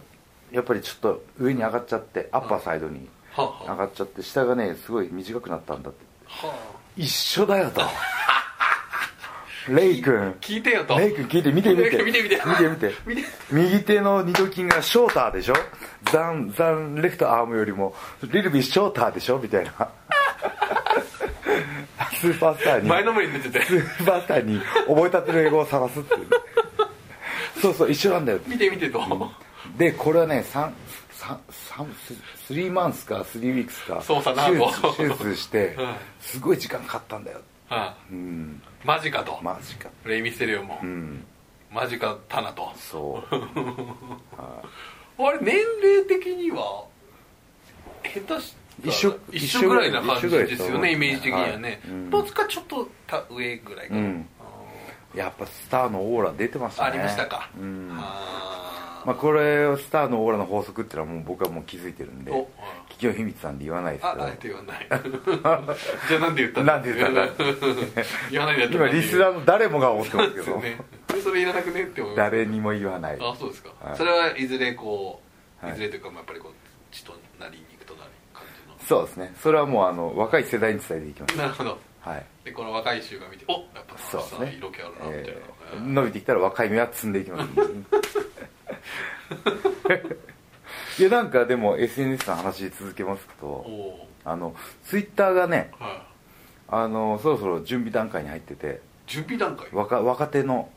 [0.51, 6.05] やっぱりちょっと上に上がっちゃってアッパーサイドに上がっちゃって下がねすごい短くなったんだって。
[6.97, 7.83] 一緒だよと。
[9.69, 10.33] レイ君。
[10.41, 10.99] 聞いてよと。
[10.99, 12.03] レイ君聞いて見て見て。
[12.03, 12.43] 見て見て。
[12.45, 12.95] 見て見て。
[13.07, 13.23] 見て。
[13.53, 15.55] 右手の二頭筋がショーターでしょ？
[16.11, 19.39] ザンザンレフトアームよりもリルビーショーターでしょ？
[19.39, 19.89] みたいな
[22.21, 23.65] スーパースターに前のめりに出てて。
[23.65, 26.27] スーパースターに覚えたての英語を探すっていう。
[27.63, 28.41] そうそう一緒なんだよ。
[28.47, 29.01] 見て見てと、
[29.79, 30.71] でこれはね3
[31.13, 31.87] 3
[32.49, 35.95] 3マンスか3ウィークスかそうさな手と術してうん。
[36.21, 37.41] すごい時間かかったんだよ。
[37.69, 38.63] はあうん。
[38.85, 39.89] マジかと、マジか。
[40.05, 41.25] レイ・ミステリオも、うん。
[41.71, 42.73] マジかタナと。
[42.77, 43.37] そう。
[45.23, 46.85] あれ年齢的には
[48.03, 48.41] 下手したら
[48.85, 51.81] 一緒一緒ぐらいな感じですよねイメージ的にはね。
[51.85, 51.93] はい。
[51.93, 52.11] うん。
[52.11, 54.29] どっちかちょっとた上ぐらいかな、うん。
[55.15, 56.91] やっぱスターのオーラ出てましたね。
[56.91, 57.89] ありましたか、うん。
[57.93, 62.49] あまあ、これスターのオーラの法則っていうのはもう僕はもう気づいてるんでお
[62.91, 64.23] 企業秘密なんで言わないですけど。
[64.23, 64.87] ああえて言わない。
[66.09, 67.29] じゃあなんで言ったなんで言ったんだ
[68.31, 70.57] 言わないでやった今リスナーの誰もが思ってますけど。
[70.59, 70.77] ね。
[71.23, 73.19] それいらなくねって思います誰にも言わない。
[73.21, 73.97] あそうですか、はい。
[73.97, 75.23] それはいずれこ
[75.63, 75.75] う、はい。
[75.75, 77.65] い、ずれというかまあやっぱりこう血となり
[78.91, 79.33] そうですね。
[79.41, 81.37] それはもうあの若い世代に伝えていきます。
[81.37, 81.79] のなるほど。
[82.01, 82.27] はい。
[82.45, 84.55] でこの若い衆が見ておやっぱそうですね。
[84.59, 85.39] 色気あるなみたいな、
[85.75, 87.51] えー伸びてきたら若い芽は摘んでいきます。
[91.01, 96.03] いやなんかでも SNS の話続けますとおおあのツイッターがねーはい。
[96.67, 99.69] あのそろそろ準備段階に入ってて準備段階？
[99.73, 100.69] 若若手の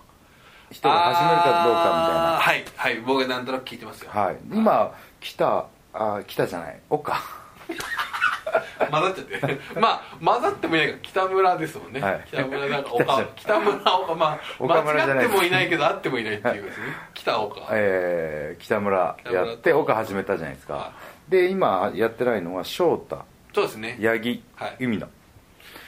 [0.70, 3.00] 人が始めるかどうかあーはいはい。
[3.00, 4.10] 僕はなんとなく聞いてますよ。
[4.10, 4.38] みたいなはい。
[4.52, 6.80] 今来たあ来たじゃない。
[6.92, 7.43] 岡
[8.92, 9.80] 混ざっちゃって。
[9.80, 12.24] まあ混ざってもいないから北村ですもんね、はい。
[12.28, 16.86] 北村なんか北岡 北村岡まあ間違ってもいないけどあってもいないっていうですね。
[17.14, 20.74] 北岡、えー北村やって岡始めたじゃないですか。
[20.74, 20.94] は
[21.30, 23.24] で今やってないのは翔太。
[23.54, 23.98] そうですね。
[24.02, 24.76] 八木、はい。
[24.80, 25.08] 海野。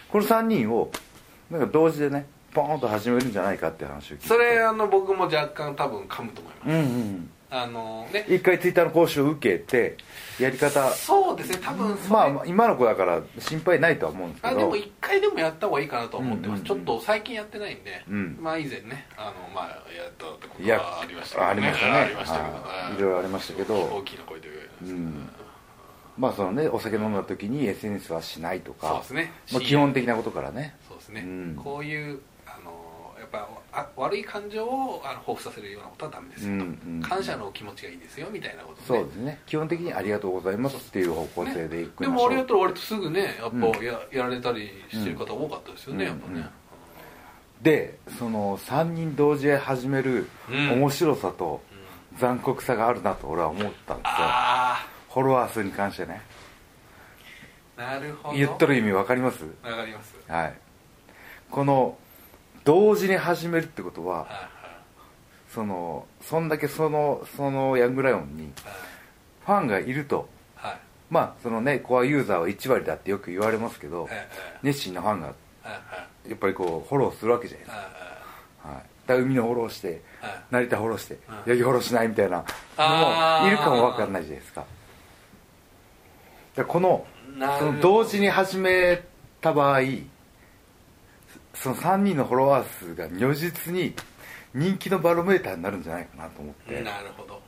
[0.09, 0.91] この3人を
[1.49, 4.27] なんか同時でねポーンと始めるんじゃないかっていう話を聞いて。
[4.27, 7.29] それあの僕も若干多分噛むと思います、うんうん。
[7.49, 8.25] あのね。
[8.27, 9.97] 一回ツイッターの講習を受けて
[10.39, 10.89] やり方。
[10.91, 14.55] そうですね多分まあ今の子だから心配ないとは思うんですけど。
[14.55, 16.85] あでも一回でもやった方がいいかなとは思ってます、うんうんうん。
[16.85, 18.37] ちょっと最近やってないんで、うん。
[18.41, 19.75] まあ以前ねあのまあや
[20.09, 21.91] ったってこといやはありましたけどありましたね。
[21.93, 22.97] ありましたけどはい。
[22.97, 23.75] いろいろありましたけど。
[23.75, 24.49] 大きな声で。
[24.49, 25.29] 言われます、うん。
[26.17, 28.87] まあそのねお酒飲んだ時に SNS はしないとか。
[28.87, 29.33] そうですね。
[29.53, 30.75] まあ、基本的なことからね。
[30.87, 31.61] そうですね、うん。
[31.61, 32.19] こういう
[33.25, 36.63] っぱあ悪い感情をあの彷彿させるようなことはダメですよと、うんう
[36.97, 39.39] ん感謝の気持ちがいいですよみたいなことそうですね。
[39.45, 46.09] 基本的にありがとうございますっていう方向性でいくでもあれやったら割とすぐねやっぱや,、やられたりしてる方多かったですよね、うん。
[46.09, 46.49] やっぱね、
[47.61, 50.71] でその3人同時で始めるうん。
[50.81, 51.61] 面白さと
[52.19, 54.13] 残酷さがあるなと俺は思ったんですよ。
[54.17, 56.21] あフォロワー数に関してね。
[57.77, 58.37] あなるほど。
[58.37, 59.43] 言っとる意味分かります？
[59.63, 60.15] わかります。
[60.27, 60.53] はい。
[61.51, 61.97] この
[62.65, 64.27] 同時に始めるってことは
[65.53, 68.51] そのそんだけそのそのヤングライオンに
[69.45, 70.27] ファンがいると。
[71.07, 74.09] まあそのねコアユーザーは1割だってよく言われますけど
[74.63, 75.33] 熱心なファンが
[76.27, 77.85] やっぱりこうフォローするわけじゃないですはい
[78.63, 81.35] か、はい、だ海のフォローしてはい成田フォローしてうん。
[81.35, 82.43] 八木フォローしないみたいな
[82.77, 84.65] のもいるかも分かんないじゃないですか。
[86.55, 87.05] だこの
[87.59, 89.03] その同時に始め
[89.41, 89.81] た場合
[91.55, 93.93] その3人のフォロワー数が如実に
[94.53, 96.81] 人気のバロメーターになるんじゃないかなと思って。
[96.81, 97.41] なるほど。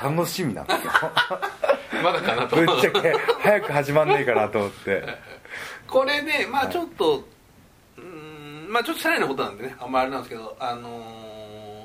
[0.00, 0.92] 楽しみなんですよ。
[2.02, 2.56] まだかなと。
[2.56, 5.02] ぶっちゃけ早く始まんねえかなと思って。
[5.88, 7.24] これねまあちょっと、
[7.96, 11.26] うーんまあちょっと社内のことなんでねあんまりあれなんですけどあのー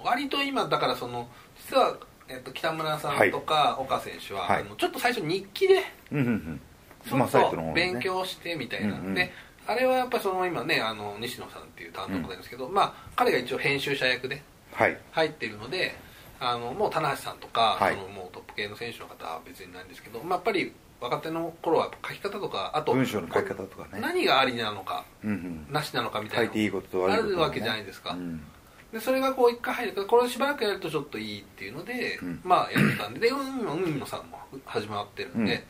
[0.04, 1.95] 割と今だからその実は、
[2.28, 4.62] えっと、北村さんとか岡選手は、はい。
[4.62, 6.62] あのちょっと最初日記でうんうんうん。
[7.08, 9.15] ちょっと勉強してみたいな、うんうん。
[9.15, 9.32] で
[9.71, 14.41] あれはやっぱりその今ねあの西野さんっていう担当がいるんですけど、まあ彼が一応編集者役で
[14.73, 14.97] はい。
[15.12, 15.95] 入っているので
[16.39, 17.95] あのもう棚橋さんとか、はい。
[17.95, 24.01] そのもうトップ系の選手の方は別にないんですけど、まあ、やっぱり若手の頃は書き方とかあと文章の書き方とかね。
[24.01, 25.67] 何がありなのかうんうん。
[25.73, 28.12] なしなのかみたいな書いていいことと悪いこと、ね、あるわけじゃないですか。
[28.12, 28.43] うん
[28.91, 32.41] でそれがこう一回入るからこれをしばらくやるとちょっといいっていうので、うん。
[32.43, 35.65] まあやってたんでで海野海野さんも始まってるんで、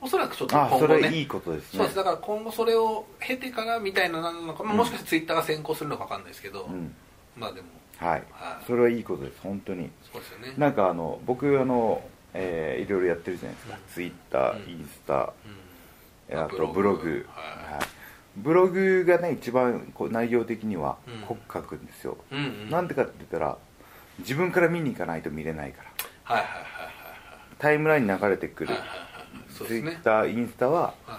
[0.00, 1.78] おそらくちょっとあ今後ねそれいいことですね。
[1.78, 1.96] そうです。
[1.96, 6.94] だから今後それを経てからみたいななのか、まあ、もしかしてツイッターが先行するのか分かんないですけど、うん。
[7.36, 8.22] まあでもはい。
[8.32, 8.64] はい。
[8.66, 9.90] それはいいことです本当に。
[10.12, 10.54] そうですよね。
[10.58, 13.82] なんかあの僕あの、えーいろいろやってるじゃないですか、うん。
[13.92, 14.70] ツイッターうん。
[14.70, 15.32] インスタ、
[16.42, 16.72] あとブログ。
[16.72, 17.74] ブログ、はい。
[17.74, 17.86] はい
[18.36, 21.20] ブログがね一番こう内容的にはうん。
[21.26, 22.70] 濃く書くんですよ、うんうん。
[22.70, 23.56] なんでかって言ったら
[24.18, 25.90] 自分から見に行かないと見れないから。
[26.24, 26.94] はいはいはいはい
[27.58, 29.66] タイムラインに流れてくる、はいはいはい。
[29.68, 31.18] ツイッターインスタははいは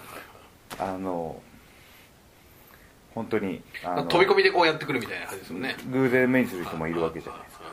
[0.79, 0.95] いはい。
[0.95, 1.41] あの
[3.15, 5.77] 本当に飛び込みでこうやってくるみたいな感じですもんね。
[5.91, 7.65] 偶然目にする人もいるわけじゃないですか。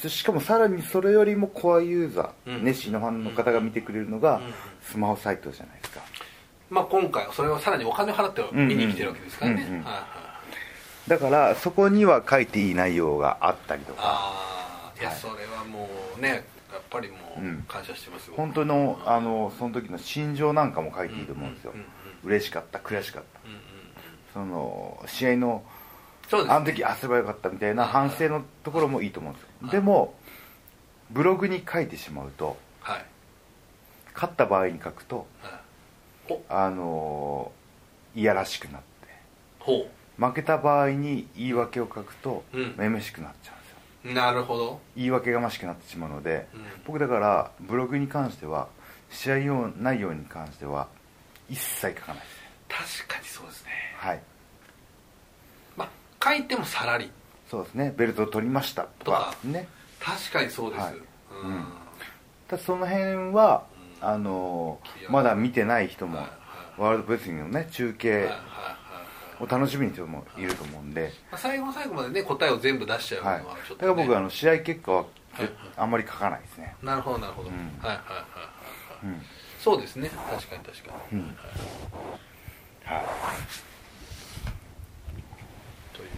[0.00, 2.64] そしかもさらにそれよりもコアユーザー、うん。
[2.64, 4.54] 熱心なファンの方が見てくれるのがうん。
[4.82, 6.02] スマホサイトじゃないですか
[6.70, 9.84] まあ今回はそれをさらにお金を払って見に来てるわけですからね、うんうん。
[9.84, 10.06] はいはいは
[11.06, 11.10] い。
[11.10, 14.00] だからそこには書いていい内容があったりとか。
[14.04, 15.18] ああいやはい。
[15.18, 16.28] それはもうね
[16.72, 17.58] やっぱりもうん。
[17.58, 18.34] う感謝してますよ。
[18.36, 21.72] 本当のあのその時の心情なんかも書いていいと思うんですよ。
[21.74, 21.86] うんうん
[22.24, 23.40] 嬉しかった悔しかった。
[23.44, 23.62] うんうんうん。
[24.32, 25.62] その試合の
[26.28, 26.54] そうですね。
[26.56, 29.48] あの時あすればよかったみたいなはい反省のところもいいと思うんですよ。
[29.62, 29.70] はい。
[29.70, 30.14] でも
[31.10, 33.04] ブログに書いてしまうとはい。
[34.14, 35.52] 勝った場合に書くとはい。
[35.52, 35.56] お
[36.48, 37.52] あの
[38.14, 38.86] いやらしくなって。
[39.60, 39.86] ほ
[40.18, 42.74] 負けた場合に言い訳を書くとうん。
[42.76, 44.12] めめしくなっちゃうんですよ。
[44.12, 44.80] うなるほど。
[44.96, 46.60] 言い訳がましくなってしまうので、うん。
[46.86, 48.68] 僕だからブログに関しては
[49.10, 50.88] 試合用内容に関しては
[51.48, 52.28] 一切書かないで
[52.78, 53.06] す。
[53.06, 53.70] 確かにそうですね。
[53.96, 54.22] はい。
[55.76, 55.88] まあ
[56.24, 57.10] 書いてもさらり。
[57.50, 57.94] そうですね。
[57.96, 59.36] ベルトを取りましたととか。
[59.42, 59.68] かね。
[60.00, 60.94] 確かにそうです、はい。
[61.44, 61.50] うん。
[61.50, 61.64] うん。
[62.48, 64.78] ただその辺は、うんあの
[65.08, 66.18] まだ見てない人も、
[66.78, 68.30] ワールドプレスリングのね中継
[69.40, 73.42] を楽しみにし人もいると思うんで、まあ最後の最後までね答えを全部出しちゃうのは、はい。
[73.42, 73.76] ちょっと、ね。
[73.76, 75.04] だから僕はあの試合結果は
[75.76, 77.54] あんまり書かないですね、なるほどなるほど、うん。
[77.54, 78.00] はいはいはいは
[79.02, 79.22] いうん。
[79.60, 80.10] そうですね。
[80.30, 81.36] 確かに確かに、うん。
[82.84, 82.96] はい。
[82.96, 83.04] は
[85.92, 86.12] というね。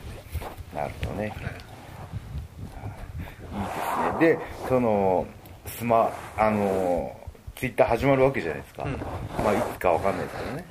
[0.72, 1.28] い、なるほどね。
[1.28, 1.68] はい。
[3.50, 4.38] いいですね。
[4.38, 5.26] でその
[5.66, 7.17] スマあの
[7.58, 8.92] ツイッター始まるわけじゃないですか、うん。
[9.44, 10.64] まあいつかわかんないですけどね、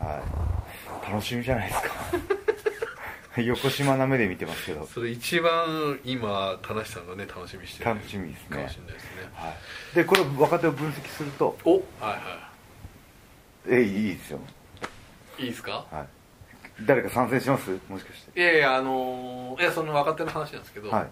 [0.00, 0.06] うん。
[0.06, 0.20] は
[1.08, 1.88] い、楽しみじゃないですか。
[3.40, 4.84] 横島な目で見てますけど。
[4.86, 8.56] それ一番今田無さんがね楽しみにしてる楽しみですね。
[8.56, 9.10] かもしれないですね。
[9.32, 9.54] は
[9.92, 11.56] い、でこれ若手を分析すると。
[11.64, 12.50] おはいは
[13.68, 14.40] えいいですよ、
[15.38, 15.86] いいいですか？
[15.88, 16.04] は
[16.80, 17.70] い、誰か参戦します？
[17.88, 18.40] もしかして。
[18.40, 21.06] いやいやあのーいやその若手の話なんですけど、はい、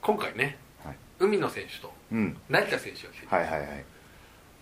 [0.00, 0.96] 今回ねはい。
[1.18, 3.84] 海野選手とうん、成田選手が来てて、はいはいはい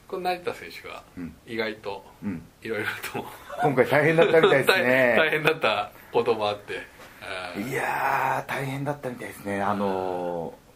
[0.09, 1.35] この成田選手がうん。
[1.47, 2.43] 意外とうん。
[2.63, 3.27] いろいろと
[3.63, 6.81] 今回大変だったみたいです 大ね大変だったこともあって。
[7.21, 9.63] あーいやー大変だったみたいですね。
[9.63, 10.69] あのー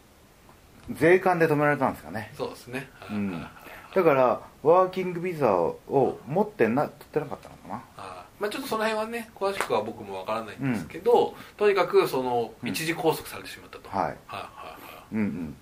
[0.91, 2.29] 税関で止められたんですかね。
[2.37, 3.33] そうですね、うん。
[3.41, 3.49] あ
[3.95, 5.79] だからワーキングビザを
[6.27, 7.83] 持ってな取ってなかったのかな。
[7.97, 12.69] あまあ、ちょっとその辺はね詳しくは僕もわからないんですけど、とにかくそのうん。
[12.69, 14.05] 一時拘束されてしまったと、はい。
[14.05, 14.77] はいは
[15.13, 15.55] うんうん。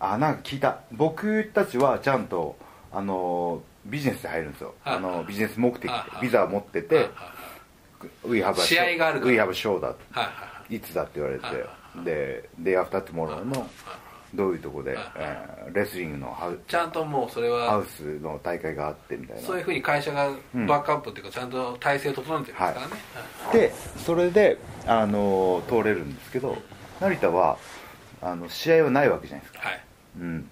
[0.00, 0.80] あなんか聞いた。
[0.90, 2.56] 僕たちはちゃんと
[2.94, 4.96] あのービジネスで入るんですよ、はい。
[4.96, 5.88] あのビジネス目的で。
[5.88, 6.14] はい。
[6.14, 6.22] はい。
[6.22, 6.96] ビザを持っていはい。
[6.96, 7.08] はい。
[7.08, 7.14] て
[8.26, 9.96] 「We have a 試合がある We have a show だ」はい。
[10.12, 10.24] はい。
[10.24, 10.30] は
[10.70, 10.76] い。
[10.76, 11.54] いつだって言われてはい。
[11.56, 11.62] は
[12.02, 12.04] い。
[12.04, 13.44] で「Day After Tomorrow」はい。
[13.44, 13.68] の
[14.34, 15.04] どういうとこではい。
[15.16, 19.42] えーレスリングのハウちゃんともうそれハはウスの大会があってみたいな。
[19.42, 22.86] そういうふうに会社がうんバックアップっていうかちゃんと体制を整えてるんですからね、
[23.52, 26.56] でそれで、あのー通れるんですけど
[27.00, 27.58] 成田は
[28.22, 29.80] あの試合はないわけじゃないですか、はい。
[30.20, 30.48] うん、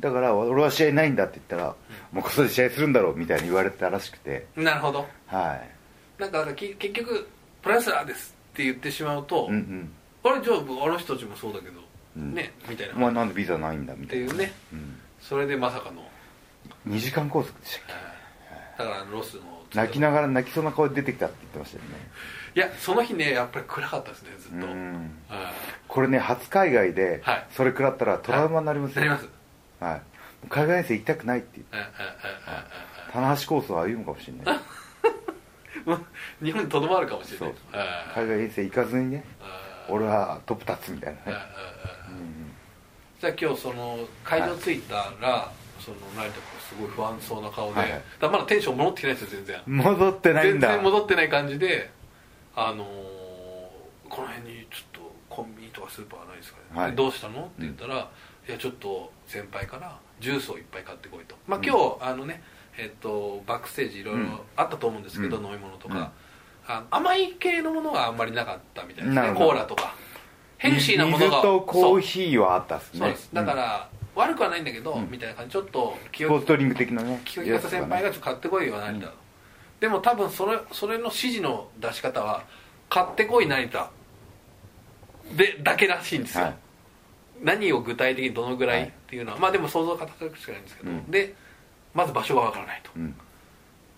[0.00, 1.74] だから俺は試合ないんだって言ったら、
[2.12, 4.46] もうここで試合するんだろうみたいに言われてたらしくて。
[4.56, 5.06] なるほど。
[5.26, 6.20] はい。
[6.20, 7.28] なんか結局
[7.62, 9.90] プロレスラーですって言ってしまうと、うんうん。
[10.24, 11.80] あれじゃああの人たちもそうだけど、
[12.16, 12.34] うん。
[12.34, 14.52] ねみたいな、お前なんでビザないんだみたいなっていうね。
[14.72, 16.02] うん、それでまさかの、
[16.88, 17.96] 2時間拘束でしたっ
[18.78, 21.90] だからロスのけ泣きながら泣きそうな顔で出てきたって言ってましたよね。
[22.54, 24.94] いやその日ねやっぱり暗かったですねずっと、うん。
[25.28, 25.52] は
[25.88, 27.46] これね初海外ではい。
[27.50, 29.35] それ食らったらトラウマになりますよ、いなります
[29.80, 30.02] はい、
[30.48, 31.76] 海外遠征行きたくないって言って。
[31.76, 32.64] はいはいはいはい。
[33.12, 34.46] 棚橋コースを歩むかもしれない。
[34.54, 34.64] はい
[36.44, 37.54] 日本にとどまるかもしれない。
[38.14, 41.38] 海外遠征行かずにねはい俺はトップ立つみたいなね。
[43.20, 45.50] じゃあ今日その会場着いたら、
[45.80, 48.00] その成田君すごい不安そうな顔で、はいはい。
[48.00, 49.62] だからまだテンション戻ってないですよ全然。
[49.66, 51.90] 戻ってないん全だ然戻ってない感じで
[52.54, 52.86] あのー
[54.08, 56.90] この辺にちょっとコンビニとかスーパーはないですかね、はい。
[56.90, 57.42] でどうしたの？
[57.42, 58.08] って言ったら、
[58.48, 61.34] いやちょっと先輩からジュースをいっぱい買ってこいと。
[61.46, 62.42] まあ今日、あのね
[62.78, 65.46] えっとバックステージいろいろあったと思うんですけど、うん。
[65.46, 66.12] 飲み物とうんか、
[66.66, 69.34] あの甘い系のものがあんまりなかったみたいですね。
[69.34, 69.94] コーラとか。
[70.58, 71.24] ヘルシーなものが。
[71.24, 73.00] 水とコーヒーはあったっすね。
[73.00, 73.08] そう。
[73.08, 73.30] です。
[73.32, 75.10] だから、悪くはないんだけど、うん。
[75.10, 75.52] みたいな感じ。
[75.52, 77.20] ちょっと気をストリング的なね。
[77.24, 79.12] 気を利かせ先輩がちょっと買ってこいよ成田、うん
[79.78, 82.44] でも多分それそれの指示の出し方は
[82.88, 83.90] 買ってこい成田
[85.36, 86.54] でだけらしいんですよ、はい
[87.42, 88.88] 何を具体的にどのぐらいはい。
[88.88, 91.10] っていうのは、まあでも想像が傾くしかないんですけど、うん。
[91.10, 91.34] で
[91.94, 92.90] まず場所がわからないと。
[92.96, 93.14] うん。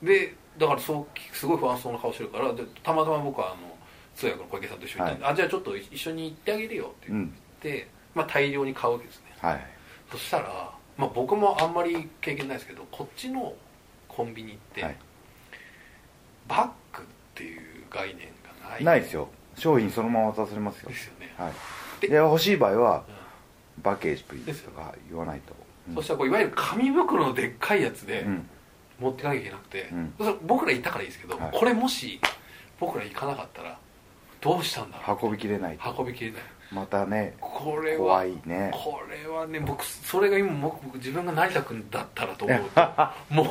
[0.02, 3.56] でだからそうすごい不安そうな顔してるからでたまたま僕はあの
[4.14, 7.28] 通訳の小池さんと一緒に行ったんで、あじゃあちょっと一緒に行ってあげるよって言っ
[7.60, 9.24] て、まあ、大量に買うわけですね。
[9.40, 9.66] はい。
[10.10, 13.54] そしたら、まあ、僕もあんまり経験ないですけどこっちの
[14.08, 14.96] コンビニって、はい。
[16.48, 18.26] バッグっていう概念
[18.62, 18.84] がない。
[18.84, 19.28] ないですよ。
[19.56, 20.88] 商品そのまま渡されますよ。
[20.88, 21.52] ですよね、はい。
[22.00, 23.12] でで欲しい場合はう
[23.82, 25.54] バケージプリーですよズとか言わないと。
[25.92, 25.94] ん。
[25.94, 28.48] そしたらこういわゆる紙袋のでっかいやつでうん。
[29.00, 30.14] 持ってかなきゃいけなくて、うん。
[30.46, 31.50] 僕ら行ったからいいですけど、はい。
[31.52, 32.20] これもし
[32.80, 33.78] 僕ら行かなかったら
[34.40, 35.18] どうしたんだろう。
[35.26, 35.94] 運びきれないと。
[35.98, 36.40] 運びきれない。
[36.70, 38.70] またねこれは怖いね。
[38.74, 42.80] これはね僕それが今僕僕自分が成田君だったらと思うと
[43.30, 43.42] も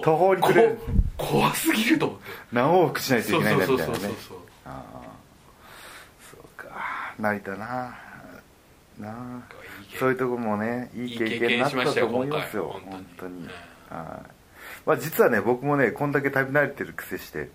[0.00, 0.78] う途方に暮れる。
[1.16, 2.24] こ怖すぎると思って。
[2.52, 4.38] 何往復しないといけないんだそうそうそうそうみたいなねそう。
[4.66, 5.02] ああ
[6.30, 7.14] そうか。
[7.18, 7.56] 成田な
[8.98, 9.42] なあ
[9.98, 13.48] そういうとこもねいい経験になったと思いますよ本当に。
[13.90, 14.30] 本はい。
[14.86, 17.50] まあ実はね僕もねこんだけ旅慣れてる癖して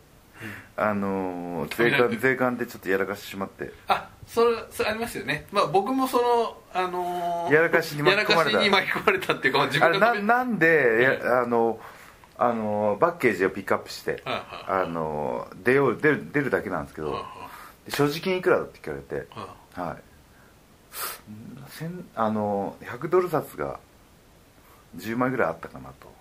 [0.76, 5.46] あのー税関税関でちょっとやらかしてしまってあそれそれありますよね。
[5.52, 8.62] まあ僕もそのあのーやらかしに巻き込まれた。
[8.62, 11.80] やらかしに巻き込まれたっていうか自あれなんでやあの
[12.38, 17.24] あのバッケージをピックアップしてあの出よう出る出るだけなんですけど
[17.90, 19.28] 所持金いくらだって聞かれて
[19.74, 20.13] はい
[22.16, 23.80] あの100ドル札が
[24.98, 26.14] 10枚ぐらいあったかなと。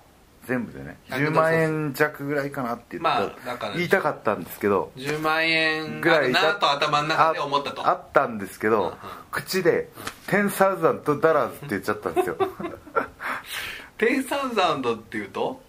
[0.46, 0.96] 全部でね。
[1.08, 3.32] 100 10万円弱ぐらいかなって言まあ
[3.76, 7.86] 言いたかったんですけど10万円ぐらいなと頭の中で思ったと。
[7.86, 8.94] ああったんですけど、うんうん。
[9.30, 9.88] 口で
[10.26, 12.36] 「10サウザンドダラーズ」って言っちゃったんですよ。
[13.98, 15.62] テンサウザンドっていうと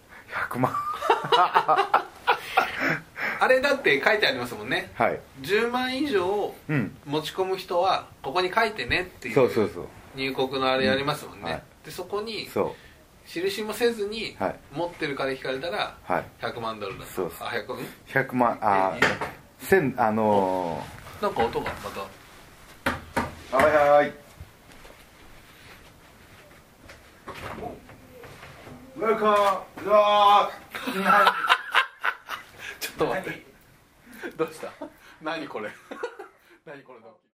[0.49, 0.73] ？100万
[3.43, 4.89] あれだって書いてありますもんね。
[4.93, 5.19] はい。
[5.41, 6.95] 10万以上うん。
[7.05, 9.49] 持ち込む人はここに書いてねっていう
[10.15, 11.51] 入国のあれやりますもんね、うん。
[11.51, 11.63] はい。
[11.83, 12.73] でそこにそ
[13.27, 14.55] 印もせずにはい。
[14.71, 16.25] 持ってるから聞かれたらうはい。
[16.41, 17.11] 100万ドルだと。
[17.11, 17.47] そうそう。
[17.49, 19.01] あ100うん100万あえ
[19.59, 20.81] 千あの
[21.21, 21.89] なんか音がま
[23.51, 23.57] た。
[23.57, 24.13] ー、はいはいはい。
[28.95, 31.62] ウェルカムうわー
[32.83, 33.45] ちょっと待って。
[34.35, 34.73] どうした？
[35.21, 35.71] 何これ？
[36.67, 36.99] 何これ